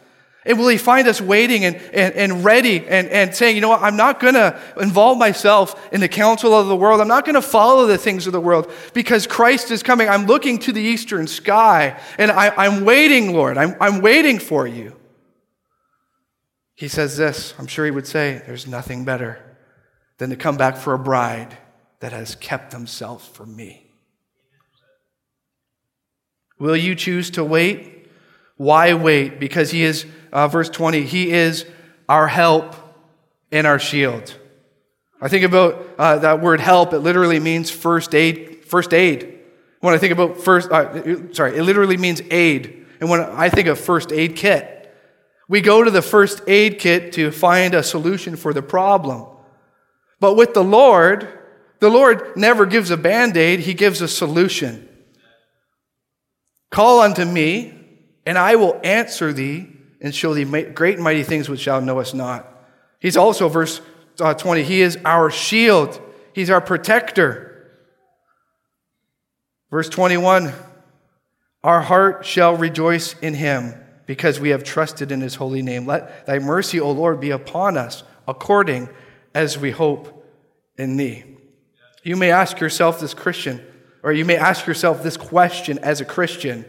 And 0.45 0.59
will 0.59 0.67
he 0.67 0.77
find 0.77 1.07
us 1.07 1.19
waiting 1.19 1.65
and, 1.65 1.75
and, 1.75 2.13
and 2.13 2.45
ready 2.45 2.87
and, 2.87 3.07
and 3.07 3.33
saying, 3.33 3.55
you 3.55 3.61
know 3.61 3.69
what, 3.69 3.81
I'm 3.81 3.97
not 3.97 4.19
going 4.19 4.35
to 4.35 4.57
involve 4.79 5.17
myself 5.17 5.91
in 5.91 6.01
the 6.01 6.07
counsel 6.07 6.53
of 6.53 6.67
the 6.67 6.75
world. 6.75 7.01
I'm 7.01 7.07
not 7.07 7.25
going 7.25 7.33
to 7.33 7.41
follow 7.41 7.87
the 7.87 7.97
things 7.97 8.27
of 8.27 8.31
the 8.31 8.39
world 8.39 8.71
because 8.93 9.25
Christ 9.25 9.71
is 9.71 9.81
coming. 9.81 10.07
I'm 10.07 10.27
looking 10.27 10.59
to 10.59 10.71
the 10.71 10.81
eastern 10.81 11.25
sky 11.25 11.99
and 12.19 12.29
I, 12.29 12.49
I, 12.49 12.67
am 12.67 12.85
waiting, 12.85 13.33
Lord. 13.33 13.57
I'm, 13.57 13.75
I'm 13.81 14.01
waiting 14.01 14.37
for 14.37 14.67
you. 14.67 14.98
He 16.79 16.87
says 16.87 17.17
this, 17.17 17.53
I'm 17.59 17.67
sure 17.67 17.83
he 17.83 17.91
would 17.91 18.07
say, 18.07 18.41
there's 18.45 18.65
nothing 18.65 19.03
better 19.03 19.57
than 20.17 20.29
to 20.29 20.37
come 20.37 20.55
back 20.55 20.77
for 20.77 20.93
a 20.93 20.97
bride 20.97 21.57
that 21.99 22.13
has 22.13 22.35
kept 22.35 22.71
themselves 22.71 23.27
for 23.27 23.45
me. 23.45 23.91
Will 26.57 26.77
you 26.77 26.95
choose 26.95 27.31
to 27.31 27.43
wait? 27.43 28.07
Why 28.55 28.93
wait? 28.93 29.41
Because 29.41 29.71
he 29.71 29.83
is, 29.83 30.05
uh, 30.31 30.47
verse 30.47 30.69
20, 30.69 31.03
he 31.03 31.31
is 31.31 31.65
our 32.07 32.29
help 32.29 32.77
and 33.51 33.67
our 33.67 33.77
shield. 33.77 34.37
I 35.19 35.27
think 35.27 35.43
about 35.43 35.85
uh, 35.97 36.19
that 36.19 36.39
word 36.39 36.61
help, 36.61 36.93
it 36.93 36.99
literally 36.99 37.41
means 37.41 37.69
first 37.69 38.15
aid. 38.15 38.63
First 38.63 38.93
aid. 38.93 39.37
When 39.81 39.93
I 39.93 39.97
think 39.97 40.13
about 40.13 40.37
first, 40.37 40.71
uh, 40.71 41.33
sorry, 41.33 41.57
it 41.57 41.63
literally 41.63 41.97
means 41.97 42.21
aid. 42.31 42.85
And 43.01 43.09
when 43.09 43.19
I 43.19 43.49
think 43.49 43.67
of 43.67 43.77
first 43.77 44.13
aid 44.13 44.37
kit, 44.37 44.78
we 45.49 45.61
go 45.61 45.83
to 45.83 45.89
the 45.89 46.03
first 46.03 46.43
aid 46.47 46.77
kit 46.77 47.11
to 47.13 47.31
find 47.31 47.73
a 47.73 47.81
solution 47.81 48.35
for 48.37 48.53
the 48.53 48.61
problem. 48.61 49.25
But 50.19 50.35
with 50.35 50.53
the 50.53 50.63
Lord, 50.63 51.27
the 51.79 51.89
Lord 51.89 52.37
never 52.37 52.67
gives 52.67 52.91
a 52.91 52.97
band 52.97 53.35
aid, 53.35 53.61
He 53.61 53.73
gives 53.73 53.99
a 53.99 54.07
solution. 54.07 54.87
Call 56.69 56.99
unto 56.99 57.25
me, 57.25 57.73
and 58.27 58.37
I 58.37 58.55
will 58.57 58.79
answer 58.83 59.33
thee 59.33 59.67
and 59.99 60.13
show 60.13 60.35
thee 60.35 60.45
great 60.45 60.95
and 60.95 61.03
mighty 61.03 61.23
things 61.23 61.49
which 61.49 61.65
thou 61.65 61.79
knowest 61.79 62.13
not. 62.13 62.47
He's 62.99 63.17
also, 63.17 63.49
verse 63.49 63.81
uh, 64.19 64.35
20, 64.35 64.61
He 64.61 64.81
is 64.81 64.99
our 65.03 65.31
shield, 65.31 65.99
He's 66.31 66.51
our 66.51 66.61
protector. 66.61 67.71
Verse 69.71 69.89
21 69.89 70.53
Our 71.63 71.81
heart 71.81 72.23
shall 72.23 72.55
rejoice 72.55 73.17
in 73.19 73.33
Him 73.33 73.73
because 74.09 74.39
we 74.39 74.49
have 74.49 74.63
trusted 74.63 75.11
in 75.11 75.21
His 75.21 75.35
holy 75.35 75.61
name. 75.61 75.85
Let 75.85 76.25
thy 76.25 76.39
mercy, 76.39 76.79
O 76.79 76.89
Lord, 76.89 77.19
be 77.19 77.29
upon 77.29 77.77
us 77.77 78.01
according 78.27 78.89
as 79.35 79.55
we 79.55 79.69
hope 79.69 80.25
in 80.79 80.97
thee. 80.97 81.23
You 82.01 82.15
may 82.15 82.31
ask 82.31 82.59
yourself 82.59 82.99
this 82.99 83.13
Christian, 83.13 83.63
or 84.01 84.11
you 84.11 84.25
may 84.25 84.35
ask 84.35 84.65
yourself 84.65 85.03
this 85.03 85.15
question 85.15 85.77
as 85.77 86.01
a 86.01 86.05
Christian 86.05 86.65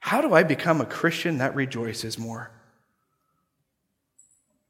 How 0.00 0.20
do 0.20 0.34
I 0.34 0.42
become 0.42 0.80
a 0.80 0.84
Christian 0.84 1.38
that 1.38 1.54
rejoices 1.54 2.18
more? 2.18 2.50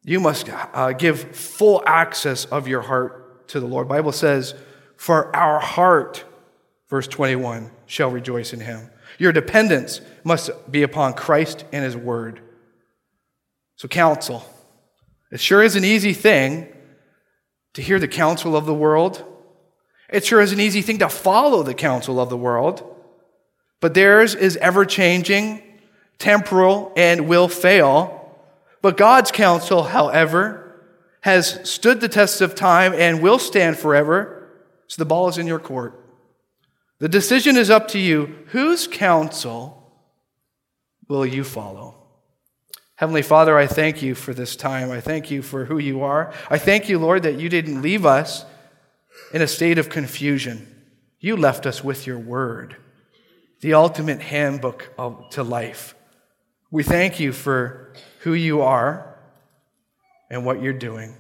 You 0.05 0.21
must 0.21 0.51
uh, 0.51 0.93
give 0.93 1.35
full 1.35 1.83
access 1.87 2.45
of 2.45 2.69
your 2.69 2.83
heart 2.83 3.49
to 3.49 3.61
the 3.61 3.67
Lord. 3.67 3.89
Bible 3.89 4.13
says, 4.13 4.55
"For 4.99 5.35
our 5.35 5.59
heart," 5.61 6.23
verse 6.91 7.09
21, 7.09 7.71
shall 7.87 8.11
rejoice 8.11 8.53
in 8.53 8.61
him. 8.61 8.91
Your 9.19 9.33
dependence 9.33 10.01
must 10.25 10.51
be 10.71 10.83
upon 10.83 11.15
Christ 11.15 11.65
and 11.73 11.85
his 11.85 11.97
word. 11.97 12.41
So 13.77 13.89
counsel. 13.89 14.45
It 15.31 15.41
sure 15.41 15.63
is 15.63 15.77
an 15.77 15.85
easy 15.85 16.13
thing 16.13 16.69
to 17.75 17.83
hear 17.83 17.99
the 17.99 18.09
counsel 18.09 18.57
of 18.57 18.67
the 18.67 18.75
world 18.75 19.25
it 20.09 20.25
sure 20.25 20.41
is 20.41 20.53
an 20.53 20.61
easy 20.61 20.83
thing 20.83 20.99
to 20.99 21.09
follow 21.09 21.63
the 21.63 21.75
counsel 21.75 22.21
of 22.21 22.31
the 22.31 22.37
world, 22.37 22.95
but 23.81 23.95
theirs 23.95 24.35
is 24.35 24.57
ever 24.59 24.85
changing, 24.85 25.63
temporal, 26.19 26.93
and 26.97 27.29
will 27.29 27.49
fail. 27.49 28.35
But 28.83 28.97
God's 28.97 29.33
counsel, 29.33 29.83
however, 29.85 30.81
has 31.23 31.69
stood 31.69 32.01
the 32.01 32.09
test 32.09 32.41
of 32.41 32.55
time 32.55 32.93
and 32.95 33.21
will 33.21 33.39
stand 33.39 33.79
forever. 33.79 34.49
So 34.87 35.01
the 35.01 35.07
ball 35.07 35.29
is 35.29 35.39
in 35.39 35.49
your 35.49 35.59
court. 35.59 36.01
The 36.99 37.09
decision 37.09 37.57
is 37.57 37.71
up 37.71 37.89
to 37.89 37.99
you. 37.99 38.35
Whose 38.49 38.87
counsel 38.87 39.93
will 41.09 41.27
you 41.27 41.45
follow? 41.45 41.95
Heavenly 42.95 43.23
Father, 43.23 43.59
I 43.59 43.67
thank 43.67 44.03
you 44.03 44.15
for 44.15 44.33
this 44.33 44.57
time. 44.57 44.91
I 44.91 45.03
thank 45.03 45.31
you 45.31 45.43
for 45.43 45.67
who 45.67 45.77
you 45.77 46.03
are. 46.03 46.33
I 46.49 46.57
thank 46.57 46.89
you, 46.89 46.99
Lord, 46.99 47.25
that 47.25 47.39
you 47.39 47.51
didn't 47.51 47.83
leave 47.83 48.07
us 48.07 48.47
in 49.35 49.43
a 49.43 49.47
state 49.47 49.77
of 49.77 49.91
confusion. 49.91 50.73
You 51.21 51.37
left 51.37 51.67
us 51.67 51.85
with 51.85 52.07
your 52.07 52.19
word, 52.19 52.77
the 53.61 53.75
ultimate 53.75 54.23
handbook 54.23 54.95
to 55.33 55.43
life. 55.43 55.95
We 56.71 56.83
thank 56.83 57.21
you 57.21 57.33
for 57.33 57.93
who 58.21 58.33
you 58.33 58.63
are 58.63 59.19
and 60.31 60.47
what 60.47 60.63
you're 60.63 60.73
doing. 60.73 61.15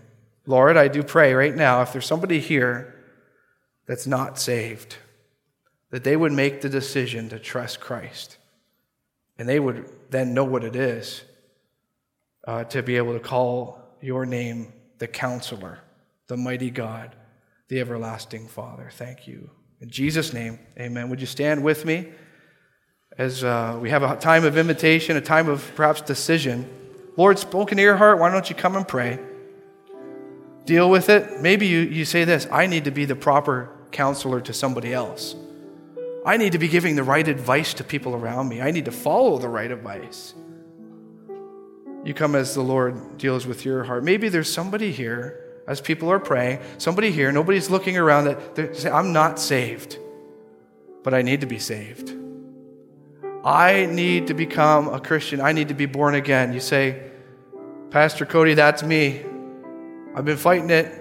Lord, 0.46 0.76
I 0.76 0.88
do 0.88 1.02
pray 1.02 1.34
right 1.34 1.54
now 1.54 1.82
if 1.82 1.92
there's 1.92 2.06
somebody 2.06 2.40
here 2.40 2.94
that's 3.86 4.06
not 4.06 4.38
saved, 4.38 4.96
that 5.96 6.04
they 6.04 6.14
would 6.14 6.30
make 6.30 6.60
the 6.60 6.68
decision 6.68 7.30
to 7.30 7.38
trust 7.38 7.80
Christ. 7.80 8.36
And 9.38 9.48
they 9.48 9.58
would 9.58 9.88
then 10.10 10.34
know 10.34 10.44
what 10.44 10.62
it 10.62 10.76
is 10.76 11.22
uh, 12.46 12.64
to 12.64 12.82
be 12.82 12.98
able 12.98 13.14
to 13.14 13.18
call 13.18 13.80
your 14.02 14.26
name 14.26 14.74
the 14.98 15.06
counselor, 15.06 15.78
the 16.26 16.36
mighty 16.36 16.68
God 16.68 17.16
the 17.68 17.80
everlasting 17.80 18.46
Father. 18.46 18.90
Thank 18.92 19.26
you. 19.26 19.48
In 19.80 19.88
Jesus' 19.88 20.34
name, 20.34 20.58
amen. 20.78 21.08
Would 21.08 21.18
you 21.18 21.26
stand 21.26 21.64
with 21.64 21.86
me 21.86 22.08
as 23.16 23.42
uh, 23.42 23.78
we 23.80 23.88
have 23.88 24.02
a 24.02 24.16
time 24.16 24.44
of 24.44 24.58
invitation, 24.58 25.16
a 25.16 25.22
time 25.22 25.48
of 25.48 25.72
perhaps 25.76 26.02
decision? 26.02 26.68
Lord, 27.16 27.38
spoken 27.38 27.78
to 27.78 27.82
your 27.82 27.96
heart, 27.96 28.18
why 28.18 28.30
don't 28.30 28.50
you 28.50 28.54
come 28.54 28.76
and 28.76 28.86
pray? 28.86 29.18
Deal 30.66 30.90
with 30.90 31.08
it. 31.08 31.40
Maybe 31.40 31.66
you, 31.68 31.78
you 31.78 32.04
say 32.04 32.24
this 32.24 32.46
I 32.52 32.66
need 32.66 32.84
to 32.84 32.90
be 32.90 33.06
the 33.06 33.16
proper 33.16 33.70
counselor 33.92 34.42
to 34.42 34.52
somebody 34.52 34.92
else. 34.92 35.34
I 36.26 36.36
need 36.36 36.52
to 36.52 36.58
be 36.58 36.66
giving 36.66 36.96
the 36.96 37.04
right 37.04 37.26
advice 37.26 37.72
to 37.74 37.84
people 37.84 38.14
around 38.14 38.48
me. 38.48 38.60
I 38.60 38.72
need 38.72 38.86
to 38.86 38.90
follow 38.90 39.38
the 39.38 39.48
right 39.48 39.70
advice. 39.70 40.34
You 42.04 42.14
come 42.14 42.34
as 42.34 42.52
the 42.52 42.62
Lord 42.62 43.16
deals 43.16 43.46
with 43.46 43.64
your 43.64 43.84
heart. 43.84 44.02
Maybe 44.02 44.28
there's 44.28 44.52
somebody 44.52 44.90
here 44.90 45.46
as 45.68 45.80
people 45.80 46.10
are 46.10 46.18
praying, 46.18 46.60
somebody 46.78 47.10
here, 47.10 47.30
nobody's 47.32 47.70
looking 47.70 47.96
around 47.96 48.24
that 48.24 48.54
they're 48.56 48.74
saying, 48.74 48.94
I'm 48.94 49.12
not 49.12 49.38
saved, 49.38 49.98
but 51.02 51.14
I 51.14 51.22
need 51.22 51.40
to 51.40 51.46
be 51.46 51.58
saved. 51.58 52.12
I 53.44 53.86
need 53.86 54.26
to 54.26 54.34
become 54.34 54.88
a 54.88 54.98
Christian. 54.98 55.40
I 55.40 55.52
need 55.52 55.68
to 55.68 55.74
be 55.74 55.86
born 55.86 56.16
again. 56.16 56.52
You 56.52 56.58
say, 56.58 57.00
Pastor 57.90 58.26
Cody, 58.26 58.54
that's 58.54 58.82
me. 58.82 59.24
I've 60.16 60.24
been 60.24 60.36
fighting 60.36 60.70
it. 60.70 60.92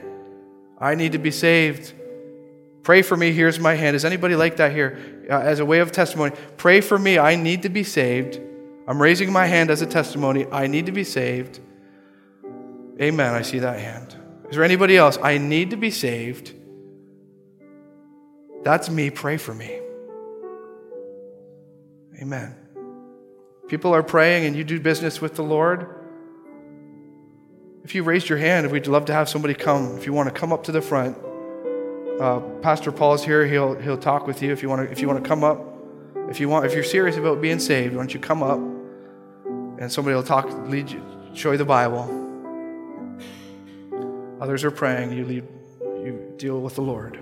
I 0.78 0.94
need 0.94 1.14
to 1.14 1.18
be 1.18 1.32
saved. 1.32 1.95
Pray 2.86 3.02
for 3.02 3.18
me. 3.18 3.32
Here's 3.32 3.60
my 3.60 3.74
hand. 3.74 3.96
Is 3.96 4.06
anybody 4.06 4.36
like 4.36 4.58
that 4.58 4.72
here? 4.72 5.26
Uh, 5.28 5.40
as 5.40 5.60
a 5.60 5.66
way 5.66 5.80
of 5.80 5.92
testimony, 5.92 6.36
pray 6.56 6.82
for 6.82 7.00
me. 7.00 7.18
I 7.18 7.36
need 7.36 7.64
to 7.64 7.70
be 7.70 7.84
saved. 7.84 8.40
I'm 8.88 9.02
raising 9.02 9.34
my 9.34 9.48
hand 9.48 9.72
as 9.72 9.82
a 9.82 9.88
testimony. 9.88 10.46
I 10.52 10.68
need 10.68 10.86
to 10.86 10.92
be 10.92 11.04
saved. 11.04 11.60
Amen. 13.02 13.34
I 13.34 13.42
see 13.42 13.58
that 13.58 13.80
hand. 13.80 14.16
Is 14.50 14.56
there 14.56 14.64
anybody 14.64 14.98
else? 14.98 15.18
I 15.20 15.40
need 15.40 15.72
to 15.72 15.78
be 15.78 15.90
saved. 15.90 16.54
That's 18.64 18.88
me. 18.88 19.10
Pray 19.10 19.38
for 19.38 19.56
me. 19.56 19.80
Amen. 22.22 22.56
People 23.68 23.96
are 23.96 24.04
praying 24.04 24.46
and 24.46 24.56
you 24.56 24.64
do 24.64 24.80
business 24.80 25.20
with 25.20 25.34
the 25.34 25.44
Lord. 25.44 25.90
If 27.84 27.96
you 27.96 28.04
raised 28.04 28.30
your 28.30 28.38
hand, 28.38 28.70
we'd 28.70 28.86
love 28.86 29.06
to 29.06 29.14
have 29.14 29.28
somebody 29.28 29.56
come. 29.56 29.98
If 29.98 30.06
you 30.06 30.14
want 30.14 30.30
to 30.30 30.40
come 30.40 30.54
up 30.54 30.66
to 30.66 30.72
the 30.72 30.84
front, 30.84 31.18
uh, 32.20 32.40
Pastor 32.62 32.92
Paul's 32.92 33.24
here. 33.24 33.46
He'll, 33.46 33.76
he'll 33.76 33.98
talk 33.98 34.28
with 34.28 34.42
you 34.42 34.52
if 34.52 34.64
you 34.64 34.70
want 34.70 34.88
to. 34.88 34.92
If 34.92 35.02
you 35.02 35.08
want 35.08 35.24
to 35.24 35.28
come 35.28 35.44
up, 35.44 35.60
if 36.30 36.40
you 36.40 36.50
want, 36.50 36.66
if 36.66 36.74
you're 36.74 36.84
serious 36.84 37.18
about 37.18 37.42
being 37.42 37.60
saved, 37.60 37.94
why 37.94 38.02
don't 38.02 38.14
you 38.14 38.20
come 38.20 38.42
up 38.42 38.60
and 39.80 39.92
somebody 39.92 40.16
will 40.16 40.24
talk, 40.24 40.50
lead 40.68 40.90
you, 40.90 41.04
show 41.34 41.52
you 41.52 41.58
the 41.58 41.66
Bible. 41.66 42.22
Others 44.42 44.64
are 44.64 44.72
praying. 44.72 45.12
You 45.14 45.26
lead, 45.26 45.48
you 45.82 46.34
deal 46.38 46.62
with 46.62 46.76
the 46.76 46.82
Lord. 46.82 47.20